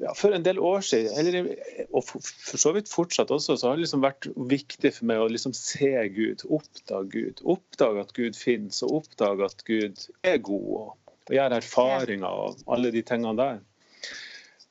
ja, 0.00 0.14
For 0.16 0.32
en 0.32 0.44
del 0.44 0.58
år 0.58 0.80
siden, 0.84 1.12
eller, 1.18 1.48
og 1.92 2.04
for, 2.08 2.24
så 2.56 2.72
vidt 2.76 2.88
fortsatt 2.88 3.32
også, 3.34 3.56
så 3.56 3.68
har 3.68 3.76
det 3.76 3.84
liksom 3.84 4.04
vært 4.04 4.30
viktig 4.48 4.94
for 4.96 5.10
meg 5.10 5.20
å 5.20 5.28
liksom 5.28 5.52
se 5.56 5.92
Gud, 6.14 6.44
oppdage 6.48 7.10
Gud. 7.12 7.42
Oppdage 7.44 8.06
at 8.06 8.14
Gud 8.16 8.38
finnes, 8.38 8.80
og 8.86 9.02
oppdage 9.02 9.50
at 9.50 9.64
Gud 9.68 10.06
er 10.24 10.38
god. 10.46 10.70
Og, 10.78 11.12
og 11.28 11.36
gjøre 11.36 11.60
erfaringer 11.60 12.40
og 12.46 12.64
alle 12.72 12.94
de 12.94 13.04
tingene 13.06 13.36
der. 13.36 13.60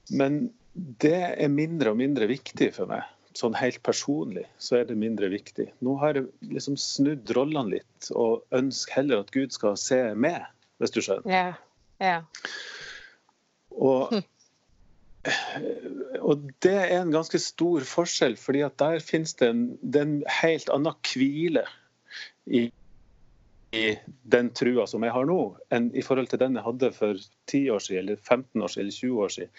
Men 0.10 0.42
det 0.74 1.22
er 1.30 1.54
mindre 1.54 1.94
og 1.94 2.00
mindre 2.02 2.30
viktig 2.30 2.72
for 2.76 2.90
meg. 2.90 3.06
Sånn 3.38 3.54
helt 3.60 3.84
personlig 3.86 4.48
så 4.58 4.80
er 4.80 4.88
det 4.90 4.98
mindre 5.00 5.30
viktig. 5.32 5.70
Nå 5.86 5.94
har 6.02 6.18
jeg 6.18 6.30
liksom 6.56 6.80
snudd 6.82 7.30
rollene 7.38 7.78
litt 7.78 8.10
og 8.18 8.42
ønsker 8.56 8.98
heller 9.00 9.22
at 9.24 9.30
Gud 9.36 9.54
skal 9.56 9.78
se 9.80 10.00
meg, 10.18 10.42
hvis 10.80 10.96
du 10.96 11.02
skjønner. 11.04 11.30
Ja. 11.30 11.54
ja. 12.04 12.18
Og, 13.76 14.16
og 16.20 16.50
det 16.66 16.76
er 16.76 16.98
en 17.02 17.14
ganske 17.14 17.40
stor 17.44 17.86
forskjell, 17.88 18.38
fordi 18.40 18.64
at 18.66 18.80
der 18.82 19.00
finnes 19.04 19.36
det 19.40 19.52
en, 19.54 19.64
det 19.82 20.04
en 20.06 20.20
helt 20.40 20.72
annen 20.74 20.96
hvile 21.12 21.66
i, 22.46 22.66
i 23.76 23.86
den 24.36 24.52
trua 24.56 24.88
som 24.90 25.06
jeg 25.06 25.16
har 25.16 25.28
nå, 25.30 25.40
enn 25.76 25.92
i 25.94 26.04
forhold 26.06 26.32
til 26.32 26.42
den 26.42 26.58
jeg 26.58 26.68
hadde 26.68 26.94
for 26.96 27.20
10 27.52 27.66
år 27.76 27.84
siden, 27.86 28.06
eller 28.06 28.24
15 28.24 28.64
år 28.64 28.74
siden, 28.74 28.88
eller 28.88 29.00
20 29.02 29.26
år 29.26 29.36
siden. 29.36 29.52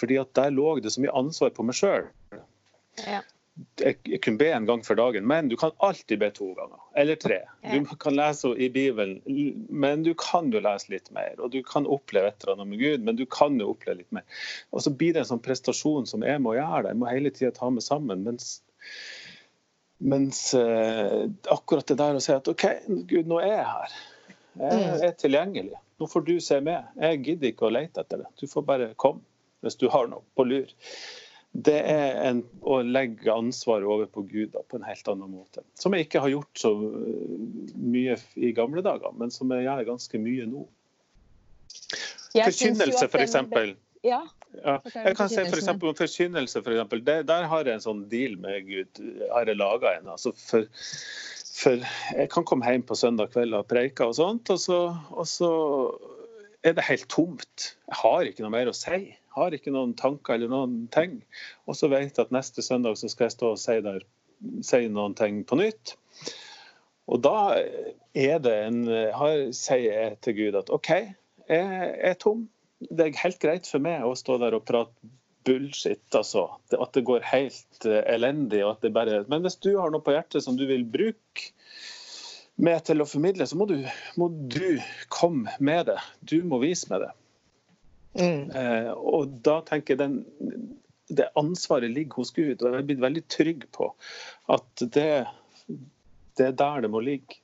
Fordi 0.00 0.18
at 0.22 0.34
der 0.36 0.54
lå 0.54 0.74
det 0.84 0.92
så 0.94 1.04
mye 1.04 1.16
ansvar 1.22 1.54
på 1.54 1.66
meg 1.66 1.78
sjøl. 1.78 2.10
ja. 3.06 3.22
Jeg, 3.78 4.00
kunne 4.24 4.38
be 4.40 4.48
en 4.50 4.64
gang 4.66 4.80
for 4.82 4.98
dagen, 4.98 5.26
men 5.30 5.46
du 5.48 5.54
kan 5.56 5.70
alltid 5.86 6.18
be 6.18 6.30
to 6.34 6.48
ganger. 6.56 6.80
Eller 6.98 7.14
tre. 7.22 7.36
Du 7.62 7.84
kan 8.02 8.16
lese 8.16 8.50
i 8.58 8.66
Bibelen, 8.74 9.20
men 9.70 10.02
du 10.02 10.10
kan 10.18 10.48
jo 10.50 10.58
lese 10.64 10.90
litt 10.90 11.10
mer. 11.14 11.36
Og 11.38 11.52
du 11.54 11.60
kan 11.62 11.86
oppleve 11.86 12.32
et 12.32 12.42
eller 12.42 12.56
annet 12.56 12.70
med 12.72 12.80
Gud, 12.82 13.04
men 13.06 13.16
du 13.20 13.22
kan 13.30 13.54
jo 13.62 13.68
oppleve 13.76 14.00
litt 14.00 14.10
mer. 14.16 14.24
Og 14.74 14.82
så 14.82 14.90
blir 14.90 15.14
det 15.14 15.22
en 15.22 15.28
sånn 15.36 15.42
prestasjon 15.44 16.06
som 16.10 16.26
jeg 16.26 16.42
må 16.42 16.56
gjøre. 16.58 16.90
Jeg 16.90 16.98
må 16.98 17.06
hele 17.12 17.30
tida 17.34 17.52
ta 17.54 17.70
meg 17.70 17.86
sammen. 17.86 18.24
Mens, 18.26 18.56
mens 19.98 20.40
eh, 20.58 21.28
akkurat 21.54 21.86
det 21.86 21.98
der 22.00 22.18
å 22.18 22.22
si 22.22 22.34
at 22.34 22.50
OK, 22.50 22.66
Gud, 23.10 23.28
nå 23.30 23.38
er 23.42 23.52
jeg 23.54 23.68
her. 23.70 23.94
Jeg 24.54 24.80
Mm. 24.82 25.02
er 25.02 25.14
tilgjengelig. 25.18 25.78
Nå 25.98 26.06
får 26.10 26.24
du 26.26 26.34
se 26.40 26.60
med. 26.60 26.84
Jeg 26.98 27.22
gidder 27.26 27.48
ikke 27.52 27.66
å 27.66 27.72
lete 27.74 28.02
etter 28.02 28.18
det. 28.22 28.26
Du 28.38 28.46
får 28.50 28.62
bare 28.66 28.90
komme 28.98 29.22
hvis 29.64 29.78
du 29.80 29.88
har 29.88 30.06
noe 30.10 30.22
på 30.36 30.44
lur 30.46 30.68
det 31.54 31.76
er 31.86 32.16
en, 32.26 32.40
å 32.66 32.80
legge 32.82 33.30
ansvaret 33.30 33.86
over 33.86 34.08
på 34.10 34.24
Gud 34.26 34.56
på 34.58 34.78
en 34.78 34.86
helt 34.86 35.10
annen 35.10 35.30
måte. 35.30 35.62
Som 35.78 35.94
jeg 35.94 36.08
ikke 36.08 36.24
har 36.24 36.32
gjort 36.32 36.58
så 36.58 36.72
øh, 36.74 37.36
mye 37.78 38.16
i 38.34 38.50
gamle 38.56 38.82
dager, 38.82 39.14
men 39.14 39.30
som 39.30 39.52
jeg 39.54 39.68
gjør 39.68 39.86
ganske 39.92 40.20
mye 40.22 40.48
nå. 40.50 40.64
Jeg 42.34 42.50
Forkynnelse, 42.50 43.06
for 43.12 43.22
eksempel. 43.22 43.76
Ja. 44.02 44.24
Ja, 44.62 44.76
jeg 44.84 45.16
kan 45.18 45.30
si 45.30 45.42
for 45.48 45.58
eksempel 45.58 45.90
om 45.90 45.96
forkynnelse, 45.98 46.60
for 46.62 46.74
eksempel. 46.74 47.00
Det, 47.06 47.16
der 47.26 47.46
har 47.50 47.66
jeg 47.66 47.78
en 47.78 47.82
sånn 47.82 48.04
deal 48.10 48.36
med 48.38 48.68
Gud. 48.68 49.00
Har 49.32 49.50
jeg 49.50 49.58
laga 49.58 49.96
en. 49.96 50.10
Altså 50.14 50.34
for, 50.38 50.66
for 51.54 51.82
jeg 52.14 52.30
kan 52.34 52.46
komme 52.46 52.70
hjem 52.70 52.84
på 52.86 52.98
søndag 52.98 53.32
kveld 53.34 53.56
og 53.58 53.66
preike 53.70 54.06
og 54.06 54.14
sånt, 54.18 54.50
og 54.54 54.60
så, 54.62 54.80
og 55.14 55.26
så 55.30 55.50
er 56.66 56.76
det 56.76 56.86
helt 56.86 57.06
tomt. 57.12 57.74
Jeg 57.90 58.00
har 58.02 58.30
ikke 58.30 58.46
noe 58.46 58.54
mer 58.54 58.70
å 58.70 58.76
si. 58.76 59.04
Har 59.34 59.56
ikke 59.56 59.72
noen 59.74 59.96
tanker 59.98 60.36
eller 60.36 60.52
noen 60.52 60.84
ting. 60.94 61.18
Og 61.66 61.78
så 61.78 61.90
vet 61.92 62.14
jeg 62.14 62.26
at 62.26 62.34
neste 62.34 62.62
søndag 62.62 62.98
så 63.00 63.10
skal 63.10 63.28
jeg 63.28 63.36
stå 63.36 63.52
og 63.54 63.60
si, 63.60 63.78
der, 63.84 64.04
si 64.62 64.84
noen 64.92 65.16
ting 65.18 65.42
på 65.48 65.58
nytt. 65.58 65.96
Og 67.10 67.20
da 67.24 67.60
er 68.16 68.38
det 68.40 68.54
en 68.68 68.84
sier 69.52 69.90
jeg 69.90 70.20
til 70.24 70.38
Gud 70.38 70.60
at 70.62 70.70
OK, 70.72 70.90
jeg 71.50 71.90
er 72.10 72.16
tom. 72.20 72.46
Det 72.84 73.08
er 73.08 73.20
helt 73.24 73.42
greit 73.42 73.68
for 73.68 73.82
meg 73.84 74.04
å 74.06 74.14
stå 74.18 74.38
der 74.40 74.56
og 74.56 74.64
prate 74.68 75.12
bullshit, 75.44 76.04
altså. 76.14 76.46
At 76.72 76.94
det 76.96 77.04
går 77.04 77.24
helt 77.28 77.86
eh, 77.88 78.02
elendig. 78.14 78.62
Og 78.64 78.76
at 78.76 78.86
det 78.86 78.94
bare, 78.96 79.22
men 79.28 79.44
hvis 79.44 79.60
du 79.60 79.74
har 79.78 79.92
noe 79.92 80.04
på 80.04 80.14
hjertet 80.14 80.44
som 80.44 80.56
du 80.58 80.66
vil 80.68 80.86
bruke 80.88 81.50
meg 82.64 82.84
til 82.86 83.02
å 83.02 83.08
formidle, 83.08 83.46
så 83.50 83.58
må 83.58 83.66
du, 83.68 83.76
må 84.20 84.30
du 84.30 84.78
komme 85.12 85.52
med 85.58 85.90
det. 85.90 85.98
Du 86.22 86.38
må 86.46 86.62
vise 86.62 86.88
meg 86.92 87.04
det. 87.04 87.12
Mm. 88.14 88.50
Eh, 88.50 88.90
og 88.94 89.38
da 89.46 89.58
tenker 89.66 89.94
jeg 89.94 90.02
den, 90.02 90.18
det 91.10 91.30
ansvaret 91.38 91.90
ligger 91.90 92.22
hos 92.22 92.30
Gud, 92.34 92.60
og 92.62 92.68
jeg 92.68 92.78
er 92.78 92.86
blitt 92.88 93.02
veldig 93.02 93.24
trygg 93.32 93.66
på 93.74 93.90
at 94.54 94.84
det, 94.94 95.08
det 96.38 96.46
er 96.50 96.56
der 96.58 96.84
det 96.84 96.92
må 96.92 97.02
ligge. 97.04 97.40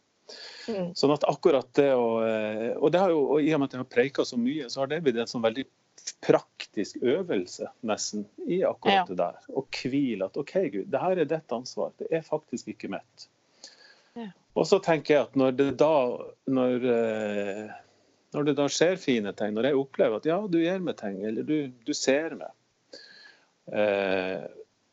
Mm. 0.70 0.92
Sånn 0.94 1.11
at 1.11 1.24
akkurat 1.26 1.66
det 1.74 1.88
å 1.98 2.20
eh, 2.22 2.76
Og, 2.76 2.92
det 2.94 3.00
har 3.02 3.11
jo, 3.11 3.24
og 3.35 3.42
i 3.42 3.50
og 3.50 3.59
med 3.59 3.66
at 3.66 3.72
jeg 3.74 3.83
har 3.83 3.88
preika 3.90 4.22
så 4.28 4.38
mye, 4.38 4.68
så 4.70 4.85
har 4.85 4.90
det 4.92 5.00
blitt 5.02 5.18
en 5.18 5.30
sånn 5.30 5.42
veldig 5.42 5.64
praktisk 6.24 7.00
øvelse 7.02 7.66
nesten 7.87 8.24
i 8.46 8.61
akkurat 8.64 8.94
Ja. 8.94 9.04
det 9.09 9.16
der. 9.18 9.40
Og 9.50 9.66
hvile 9.83 10.30
at 10.30 10.38
OK, 10.38 10.54
Gud, 10.72 10.87
det 10.92 11.02
her 11.02 11.18
er 11.18 11.28
ditt 11.28 11.52
ansvar. 11.52 11.90
Det 11.98 12.09
er 12.14 12.22
faktisk 12.22 12.70
ikke 12.72 12.92
mitt. 12.94 13.26
Ja. 14.14 14.30
Og 14.54 14.66
så 14.66 14.80
tenker 14.83 15.14
jeg 15.14 15.26
at 15.28 15.37
når 15.38 15.56
det 15.59 15.68
da 15.83 15.94
når, 16.46 16.87
eh, 16.94 17.74
når 18.35 18.47
det 18.47 18.57
da 18.61 18.69
skjer 18.71 18.97
fine 19.01 19.33
ting, 19.37 19.55
når 19.57 19.71
jeg 19.71 19.79
opplever 19.81 20.21
at 20.21 20.29
ja, 20.29 20.38
du 20.47 20.61
gir 20.62 20.83
meg 20.85 20.99
ting, 21.01 21.21
eller 21.27 21.47
du, 21.47 21.71
du 21.87 21.93
ser 21.97 22.37
meg 22.38 22.51
eh, 23.75 24.45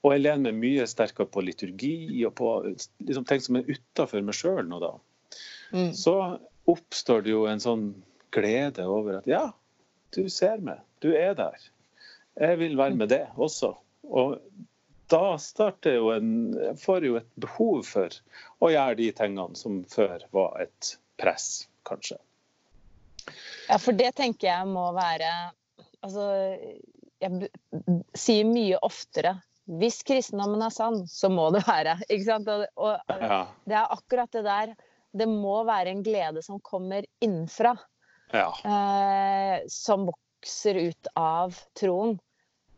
Og 0.06 0.14
jeg 0.14 0.24
lener 0.24 0.52
meg 0.52 0.62
mye 0.62 0.88
sterkere 0.90 1.30
på 1.30 1.44
liturgi 1.46 2.24
og 2.26 2.34
på 2.40 2.54
liksom, 2.72 3.28
ting 3.30 3.44
som 3.44 3.60
er 3.60 3.70
utafor 3.70 4.26
meg 4.26 4.38
sjøl 4.38 4.66
nå 4.70 4.82
da 4.84 4.96
Mm. 5.72 5.94
så 5.94 6.40
oppstår 6.64 7.22
det 7.22 7.34
jo 7.34 7.46
en 7.48 7.60
sånn 7.60 7.88
glede 8.32 8.86
over 8.88 9.20
at 9.20 9.28
ja, 9.28 9.50
du 10.16 10.28
ser 10.32 10.62
meg, 10.64 10.80
du 11.04 11.12
er 11.16 11.36
der. 11.38 11.58
Jeg 12.40 12.60
vil 12.62 12.78
være 12.80 12.96
med 12.96 13.12
det 13.12 13.26
også. 13.36 13.74
Og 14.08 14.38
da 15.12 15.38
starter 15.42 15.98
jo 15.98 16.12
en 16.14 16.30
Jeg 16.56 16.76
får 16.80 17.06
jo 17.08 17.18
et 17.20 17.30
behov 17.40 17.84
for 17.88 18.14
å 18.64 18.72
gjøre 18.72 19.00
de 19.00 19.10
tingene 19.16 19.60
som 19.60 19.82
før 19.92 20.24
var 20.36 20.62
et 20.68 20.94
press, 21.20 21.68
kanskje. 21.88 22.20
Ja, 23.68 23.78
for 23.82 23.98
det 23.98 24.14
tenker 24.16 24.48
jeg 24.50 24.68
må 24.72 24.90
være 24.96 25.32
Altså, 26.06 26.24
jeg 27.20 27.50
sier 28.16 28.46
mye 28.48 28.78
oftere 28.86 29.34
hvis 29.68 30.00
kristendommen 30.08 30.62
er 30.64 30.72
sann, 30.72 31.02
så 31.12 31.28
må 31.32 31.50
det 31.52 31.66
være. 31.68 31.98
Ikke 32.08 32.24
sant? 32.24 32.48
Og, 32.48 32.64
og 32.80 33.20
Ja. 33.20 33.40
det 33.68 33.76
er 33.76 33.96
akkurat 33.98 34.32
det 34.32 34.44
der. 34.46 34.76
Det 35.18 35.28
må 35.28 35.64
være 35.68 35.92
en 35.92 36.04
glede 36.04 36.44
som 36.44 36.62
kommer 36.64 37.04
innenfra. 37.20 37.76
ja. 38.34 38.52
Eh, 38.64 39.68
som 39.68 40.06
vokser 40.08 40.76
ut 40.90 41.08
av 41.16 41.56
troen. 41.76 42.18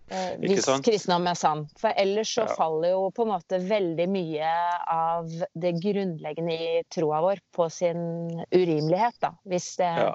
Eh, 0.09 0.37
hvis 0.41 0.65
kristendom 0.85 1.27
er 1.29 1.37
sann. 1.37 1.67
For 1.77 1.93
ellers 1.97 2.33
så 2.33 2.47
ja. 2.47 2.55
faller 2.57 2.93
jo 2.95 3.09
på 3.13 3.25
en 3.25 3.33
måte 3.35 3.59
veldig 3.61 4.07
mye 4.09 4.51
av 4.89 5.29
det 5.53 5.75
grunnleggende 5.81 6.53
i 6.53 6.83
troa 6.89 7.21
vår 7.21 7.41
på 7.53 7.69
sin 7.69 8.01
urimelighet, 8.49 9.17
da. 9.21 9.33
Hvis 9.45 9.75
det 9.77 9.89
ja. 9.89 10.13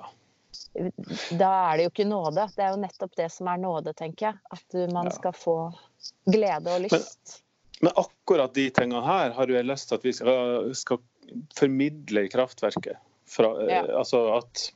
Da 1.38 1.50
er 1.70 1.76
det 1.76 1.86
jo 1.86 1.92
ikke 1.92 2.06
nåde. 2.08 2.46
Det 2.54 2.64
er 2.64 2.74
jo 2.74 2.82
nettopp 2.82 3.16
det 3.18 3.30
som 3.32 3.50
er 3.52 3.60
nåde, 3.62 3.94
tenker 3.96 4.30
jeg. 4.30 4.42
At 4.54 4.78
man 4.92 5.10
ja. 5.10 5.16
skal 5.16 5.34
få 5.36 5.56
glede 6.30 6.74
og 6.74 6.86
lyst. 6.86 7.34
Men, 7.80 7.88
men, 7.88 7.96
akkurat 8.04 8.54
de 8.56 8.68
tingene 8.74 9.02
her 9.06 9.34
har 9.36 9.54
jeg 9.56 9.68
lyst 9.68 9.90
til 9.90 10.00
at 10.00 10.06
vi 10.06 10.14
skal, 10.16 10.70
skal 10.78 11.02
formidle 11.58 12.26
i 12.26 12.32
kraftverket. 12.32 13.02
Fra, 13.34 13.50
altså 13.96 14.26
at 14.36 14.68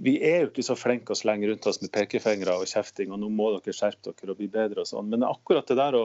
vi 0.00 0.14
er 0.24 0.44
jo 0.44 0.48
ikke 0.48 0.64
så 0.64 0.76
flinke 0.78 1.12
å 1.12 1.18
slenge 1.18 1.48
rundt 1.50 1.66
oss 1.68 1.80
med 1.82 1.92
pekefingre 1.92 2.54
og 2.56 2.68
kjefting, 2.70 3.10
og 3.12 3.20
nå 3.20 3.28
må 3.34 3.50
dere 3.58 3.74
skjerpe 3.76 4.14
dere 4.14 4.32
og 4.32 4.38
bli 4.38 4.48
bedre 4.52 4.82
og 4.82 4.88
sånn. 4.88 5.10
Men 5.12 5.26
akkurat 5.28 5.68
det 5.68 5.76
der 5.76 5.96
å, 5.98 6.04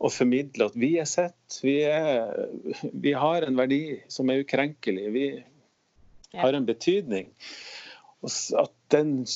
å 0.00 0.10
formidle 0.12 0.70
at 0.70 0.78
vi 0.80 0.94
er 1.02 1.08
sett, 1.08 1.58
vi, 1.64 1.76
er, 1.84 2.46
vi, 2.92 3.12
har 3.12 3.44
en 3.44 3.58
verdi 3.58 3.82
som 4.12 4.32
er 4.32 4.40
ukrenkelig, 4.46 5.06
vi 5.12 5.26
har 6.40 6.56
en 6.56 6.68
betydning. 6.68 7.28
At 8.58 8.72
den 8.94 9.26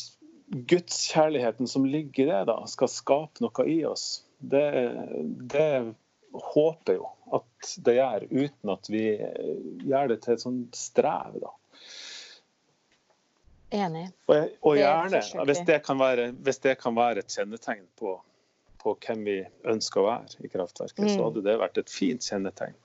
gudskjærligheten 0.48 1.68
som 1.68 1.84
ligger 1.84 2.24
i 2.24 2.30
det, 2.30 2.44
da, 2.48 2.58
skal 2.70 2.90
skape 2.92 3.44
noe 3.44 3.68
i 3.68 3.82
oss, 3.88 4.24
det, 4.38 4.66
det 5.52 5.70
håper 6.32 6.98
jo 7.00 7.08
at 7.34 7.72
det 7.84 7.98
gjør, 7.98 8.26
uten 8.30 8.72
at 8.72 8.88
vi 8.90 9.04
gjør 9.84 10.12
det 10.12 10.20
til 10.24 10.34
et 10.34 10.44
sånt 10.44 10.78
strev. 10.78 11.36
da. 11.42 11.52
Enig. 13.70 14.06
Og, 14.30 14.54
og 14.64 14.78
gjerne, 14.78 15.20
hvis 15.44 15.60
det, 15.68 15.82
være, 16.00 16.30
hvis 16.32 16.62
det, 16.64 16.78
kan 16.80 16.96
være, 16.96 17.24
et 17.24 17.36
kjennetegn 17.36 17.84
på, 18.00 18.14
på, 18.80 18.96
hvem 19.04 19.26
vi 19.26 19.38
ønsker 19.68 20.00
å 20.00 20.08
være 20.08 20.46
i 20.46 20.52
kraftverket, 20.52 21.04
mm. 21.04 21.12
så 21.12 21.28
hadde 21.28 21.44
det 21.44 21.58
vært 21.60 21.80
et 21.82 21.92
fint 21.92 22.24
kjennetegn. 22.24 22.76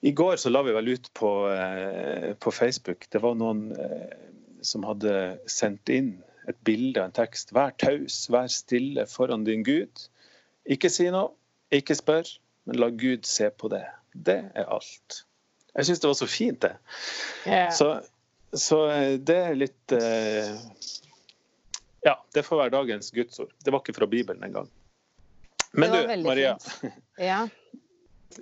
I 0.00 0.14
går 0.16 0.40
så 0.40 0.48
la 0.48 0.62
vi 0.64 0.72
vel 0.72 0.94
ut 0.94 1.10
på, 1.12 1.30
eh, 1.52 2.30
på 2.40 2.52
Facebook. 2.56 3.04
Det 3.12 3.20
var 3.20 3.36
noen 3.36 3.66
eh, 3.76 4.29
som 4.66 4.84
hadde 4.88 5.14
sendt 5.50 5.90
inn 5.92 6.12
et 6.48 6.58
bilde 6.66 7.00
av 7.00 7.10
en 7.10 7.16
tekst. 7.16 7.54
Vær 7.56 7.74
taus, 7.80 8.22
vær 8.32 8.48
stille 8.52 9.06
foran 9.10 9.44
din 9.46 9.64
Gud. 9.66 10.06
Ikke 10.70 10.90
si 10.92 11.08
noe, 11.12 11.32
ikke 11.74 11.96
spør, 11.98 12.28
men 12.68 12.80
la 12.80 12.90
Gud 12.90 13.28
se 13.28 13.50
på 13.50 13.70
det. 13.72 13.84
Det 14.14 14.40
er 14.54 14.66
alt. 14.66 15.22
Jeg 15.76 15.86
syns 15.86 16.02
det 16.02 16.10
var 16.10 16.18
så 16.18 16.26
fint, 16.30 16.62
det. 16.64 16.74
Yeah. 17.46 17.70
Så 17.74 17.92
så 18.52 18.90
eh, 18.90 19.12
det 19.18 19.36
er 19.36 19.54
litt 19.58 19.92
eh, 19.94 20.54
Ja, 22.02 22.16
det 22.34 22.42
får 22.42 22.64
være 22.64 22.74
dagens 22.74 23.12
gudsord. 23.14 23.52
Det 23.62 23.70
var 23.70 23.82
ikke 23.84 23.94
fra 23.94 24.08
Bibelen 24.10 24.42
engang. 24.44 24.70
Men 25.70 25.92
du, 25.94 26.00
Maria. 26.24 26.56
Ja. 27.20 27.44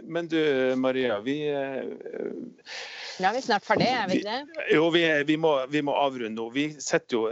Men 0.03 0.29
du, 0.29 0.39
Maria, 0.77 1.19
vi 1.25 1.37
Ja, 1.49 1.73
eh, 1.73 3.33
vi 3.33 3.41
er 3.41 3.45
snart 3.45 3.65
ferdig, 3.67 3.89
er 3.89 4.09
vi 4.11 4.21
ikke 4.21 4.37
det? 4.37 4.65
Jo, 4.75 4.89
vi, 4.95 5.03
vi, 5.27 5.37
må, 5.41 5.53
vi, 5.73 5.83
må, 5.87 5.95
avrunde 5.97 6.37
nå. 6.37 6.49
Vi 6.55 6.67
sitter 6.77 7.17
jo, 7.17 7.23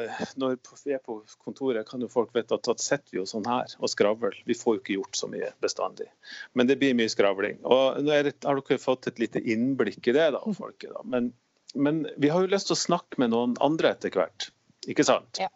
Når 0.41 0.59
vi 0.85 0.95
er 0.97 1.03
på 1.05 1.19
kontoret, 1.45 1.87
kan 1.89 2.03
jo 2.03 2.11
folk 2.13 2.33
vite 2.37 2.57
at 2.57 2.67
da 2.67 2.77
sitter 2.81 3.13
vi 3.13 3.21
jo 3.21 3.27
sånn 3.29 3.49
her 3.49 3.77
og 3.79 3.93
skravler. 3.93 4.39
Vi 4.49 4.57
får 4.59 4.79
jo 4.79 4.83
ikke 4.83 4.99
gjort 4.99 5.21
så 5.21 5.31
mye 5.33 5.53
bestandig. 5.63 6.09
Men 6.57 6.71
det 6.71 6.79
blir 6.81 6.97
mye 6.97 7.13
skravling. 7.13 7.61
Og 7.65 8.01
nå 8.03 8.23
det, 8.27 8.39
har 8.47 8.63
dere 8.63 8.83
fått 8.83 9.11
et 9.13 9.21
lite 9.23 9.43
innblikk 9.43 10.03
i 10.09 10.17
det, 10.17 10.31
da, 10.37 10.43
folket. 10.57 10.95
da. 10.97 11.05
Men 11.05 11.35
men 11.77 12.09
vi 12.17 12.29
har 12.29 12.41
jo 12.41 12.51
lyst 12.51 12.71
til 12.71 12.77
å 12.77 12.81
snakke 12.81 13.21
med 13.21 13.33
noen 13.35 13.57
andre 13.65 13.93
etter 13.93 14.15
hvert, 14.15 14.49
ikke 14.89 15.05
sant? 15.07 15.41
Ja, 15.43 15.51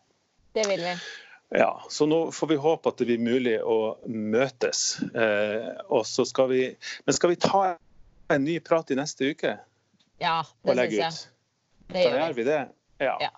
det 0.57 0.67
vil 0.69 0.83
vi. 0.85 0.95
Ja, 1.51 1.85
så 1.91 2.07
nå 2.07 2.21
får 2.33 2.47
vi 2.47 2.57
håpe 2.63 2.93
at 2.93 3.01
det 3.01 3.09
blir 3.09 3.23
mulig 3.23 3.57
å 3.63 3.97
møtes. 4.07 5.01
Eh, 5.15 5.73
og 5.91 6.05
så 6.07 6.25
skal 6.29 6.51
vi 6.53 6.63
Men 7.07 7.17
skal 7.17 7.33
vi 7.33 7.41
ta 7.43 7.63
en 8.31 8.45
ny 8.47 8.61
prat 8.63 8.91
i 8.95 8.99
neste 8.99 9.33
uke? 9.35 9.57
Ja, 10.23 10.45
det 10.63 10.77
syns 10.79 10.95
jeg. 10.95 11.19
Det 11.91 12.05
gjør 12.05 12.15
da 12.15 12.23
gjør 12.23 12.39
vi 12.39 12.47
det. 12.47 12.61
Ja. 13.03 13.17
ja. 13.25 13.33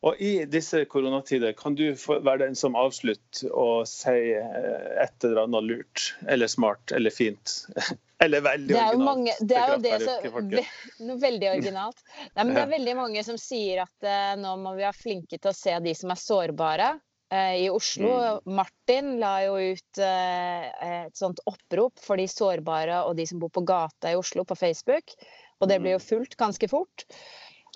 Og 0.00 0.20
i 0.24 0.46
disse 0.48 0.86
koronatider, 0.88 1.52
kan 1.52 1.74
du 1.76 1.90
være 2.08 2.46
den 2.46 2.54
som 2.56 2.76
avslutter 2.78 3.50
og 3.52 3.84
si 3.90 4.30
eh, 4.32 4.86
et 5.02 5.26
eller 5.26 5.42
annet 5.42 5.66
lurt 5.66 6.06
eller 6.32 6.48
smart 6.48 6.94
eller 6.96 7.12
fint 7.12 7.66
Eller 8.20 8.44
veldig 8.44 8.72
det 8.72 8.80
er 8.80 8.96
jo 8.96 9.00
mange, 9.00 9.34
det 9.40 9.56
er 9.56 9.70
jo 9.72 9.76
det 9.80 9.98
som, 10.04 11.20
veldig 11.26 11.46
originalt. 11.54 12.02
Nei, 12.34 12.42
men 12.42 12.50
det 12.52 12.64
er 12.66 12.72
veldig 12.74 12.96
mange 12.98 13.22
som 13.24 13.38
sier 13.40 13.80
at 13.86 14.04
uh, 14.04 14.34
nå 14.36 14.58
må 14.60 14.74
vi 14.76 14.84
være 14.84 14.96
flinke 14.96 15.38
til 15.38 15.48
å 15.48 15.56
se 15.56 15.78
de 15.80 15.94
som 15.96 16.12
er 16.12 16.20
sårbare. 16.20 16.90
Uh, 17.30 17.54
I 17.62 17.68
Oslo, 17.70 18.10
mm. 18.10 18.54
Martin 18.58 19.12
la 19.20 19.36
jo 19.44 19.54
ut 19.54 20.00
uh, 20.02 20.64
et 20.82 21.14
sånt 21.14 21.38
opprop 21.46 22.00
for 22.02 22.18
de 22.18 22.26
sårbare 22.26 23.04
og 23.06 23.14
de 23.20 23.26
som 23.30 23.38
bor 23.38 23.52
på 23.54 23.62
gata 23.62 24.10
i 24.10 24.18
Oslo 24.18 24.42
på 24.42 24.58
Facebook. 24.58 25.14
Og 25.62 25.70
det 25.70 25.78
ble 25.78 25.94
jo 25.94 26.00
mm. 26.00 26.06
fulgt 26.08 26.34
ganske 26.40 26.66
fort, 26.72 27.04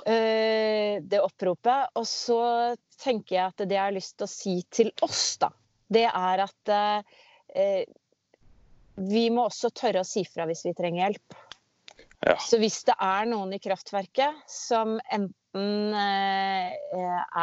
det 0.08 1.20
oppropet. 1.20 1.92
Og 2.00 2.06
så 2.08 2.38
tenker 2.98 3.36
jeg 3.36 3.44
at 3.44 3.60
det 3.68 3.76
jeg 3.76 3.84
har 3.84 3.94
lyst 3.94 4.16
til 4.16 4.24
å 4.24 4.32
si 4.32 4.54
til 4.72 4.88
oss, 5.04 5.36
da, 5.42 5.50
det 5.92 6.06
er 6.08 6.42
at 6.46 6.72
vi 8.96 9.24
må 9.28 9.44
også 9.50 9.68
tørre 9.76 10.00
å 10.00 10.08
si 10.08 10.24
fra 10.24 10.48
hvis 10.48 10.64
vi 10.64 10.72
trenger 10.80 11.04
hjelp. 11.04 11.36
Ja. 12.24 12.38
Så 12.40 12.56
hvis 12.62 12.80
det 12.88 12.96
er 12.96 13.28
noen 13.28 13.52
i 13.52 13.60
kraftverket 13.60 14.48
som 14.48 14.96
enten 15.04 15.36
eh, 15.60 16.74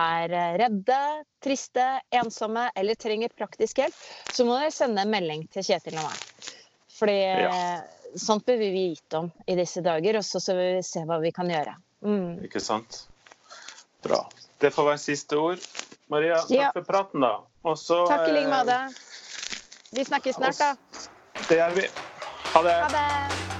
er 0.01 0.35
redde, 0.59 0.99
triste, 1.43 1.85
ensomme 2.09 2.67
eller 2.75 2.99
trenger 2.99 3.31
praktisk 3.37 3.81
hjelp, 3.81 4.01
så 4.33 4.45
må 4.47 4.57
dere 4.59 4.73
sende 4.75 5.05
en 5.05 5.13
melding 5.13 5.47
til 5.53 5.65
Kjetil 5.67 5.99
og 6.01 6.09
meg. 6.09 6.51
Fordi 7.01 7.19
ja. 7.21 7.61
sånt 8.19 8.45
bør 8.45 8.59
vi 8.61 8.73
vite 8.75 9.23
om 9.23 9.31
i 9.47 9.55
disse 9.57 9.83
dager, 9.85 10.19
og 10.19 10.25
så 10.27 10.57
vil 10.57 10.77
vi 10.77 10.83
se 10.85 11.05
hva 11.07 11.21
vi 11.23 11.33
kan 11.35 11.49
gjøre. 11.49 11.77
Mm. 12.05 12.41
Ikke 12.45 12.61
sant. 12.63 13.05
Bra. 14.05 14.23
Det 14.61 14.73
får 14.73 14.91
være 14.91 15.01
siste 15.01 15.37
ord. 15.37 15.63
Maria, 16.11 16.41
takk 16.43 16.57
ja. 16.57 16.69
for 16.75 16.85
praten, 16.85 17.23
da. 17.23 17.39
Også, 17.61 18.03
takk 18.09 18.27
i 18.27 18.35
like 18.35 18.51
måte. 18.51 18.77
Vi 19.95 20.05
snakkes 20.05 20.37
snart, 20.41 20.59
da. 20.61 20.75
Det 21.47 21.61
gjør 21.61 21.79
vi. 21.79 21.87
Ha 22.51 22.67
det. 22.67 22.77
Ha 22.83 22.93
det. 22.97 23.50